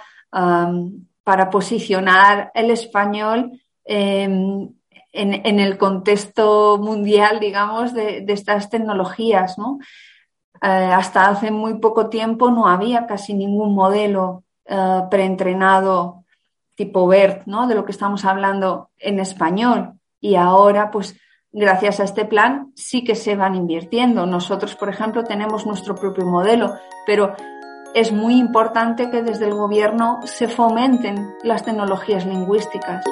para 1.24 1.50
posicionar 1.50 2.50
el 2.54 2.70
español 2.70 3.60
em, 3.84 4.68
en, 5.12 5.60
el 5.60 5.76
contexto 5.78 6.78
mundial, 6.78 7.38
digamos, 7.38 7.92
de, 7.92 8.24
estas 8.28 8.70
tecnologías. 8.70 9.58
¿no? 9.58 9.78
Eh, 10.62 10.66
hasta 10.66 11.28
hace 11.28 11.50
muy 11.50 11.74
poco 11.74 12.08
tiempo 12.08 12.50
no 12.50 12.66
había 12.66 13.06
casi 13.06 13.34
ningún 13.34 13.74
modelo 13.74 14.44
uh, 14.68 15.08
preentrenado 15.10 16.24
tipo 16.74 17.06
BERT, 17.06 17.46
¿no? 17.46 17.66
de 17.66 17.74
lo 17.74 17.84
que 17.84 17.92
estamos 17.92 18.24
hablando 18.24 18.90
en 18.98 19.20
español. 19.20 19.94
Y 20.20 20.36
ahora, 20.36 20.90
pues, 20.90 21.16
gracias 21.50 22.00
a 22.00 22.04
este 22.04 22.24
plan 22.24 22.72
sí 22.74 23.04
que 23.04 23.14
se 23.14 23.36
van 23.36 23.54
invirtiendo. 23.54 24.24
Nosotros, 24.24 24.74
por 24.74 24.88
ejemplo, 24.88 25.24
tenemos 25.24 25.66
nuestro 25.66 25.94
propio 25.94 26.24
modelo, 26.24 26.74
pero 27.06 27.34
es 27.94 28.12
muy 28.12 28.38
importante 28.38 29.10
que 29.10 29.22
desde 29.22 29.46
el 29.46 29.54
gobierno 29.54 30.20
se 30.24 30.48
fomenten 30.48 31.34
las 31.42 31.64
tecnologías 31.64 32.26
lingüísticas. 32.26 33.04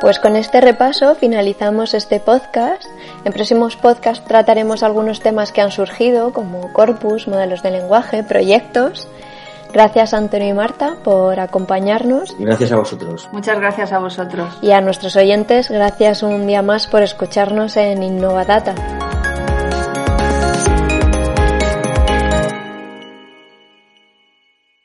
Pues 0.00 0.18
con 0.18 0.36
este 0.36 0.60
repaso 0.60 1.14
finalizamos 1.14 1.94
este 1.94 2.20
podcast. 2.20 2.84
En 3.24 3.32
próximos 3.32 3.76
podcasts 3.76 4.24
trataremos 4.26 4.82
algunos 4.82 5.20
temas 5.20 5.50
que 5.50 5.62
han 5.62 5.70
surgido, 5.70 6.32
como 6.32 6.72
corpus, 6.72 7.26
modelos 7.26 7.62
de 7.62 7.70
lenguaje, 7.70 8.22
proyectos 8.22 9.08
Gracias 9.74 10.14
Antonio 10.14 10.50
y 10.50 10.52
Marta 10.52 10.94
por 11.02 11.40
acompañarnos. 11.40 12.36
Gracias 12.38 12.70
a 12.70 12.76
vosotros. 12.76 13.28
Muchas 13.32 13.58
gracias 13.58 13.92
a 13.92 13.98
vosotros. 13.98 14.56
Y 14.62 14.70
a 14.70 14.80
nuestros 14.80 15.16
oyentes, 15.16 15.68
gracias 15.68 16.22
un 16.22 16.46
día 16.46 16.62
más 16.62 16.86
por 16.86 17.02
escucharnos 17.02 17.76
en 17.76 18.04
Innovadata. 18.04 18.76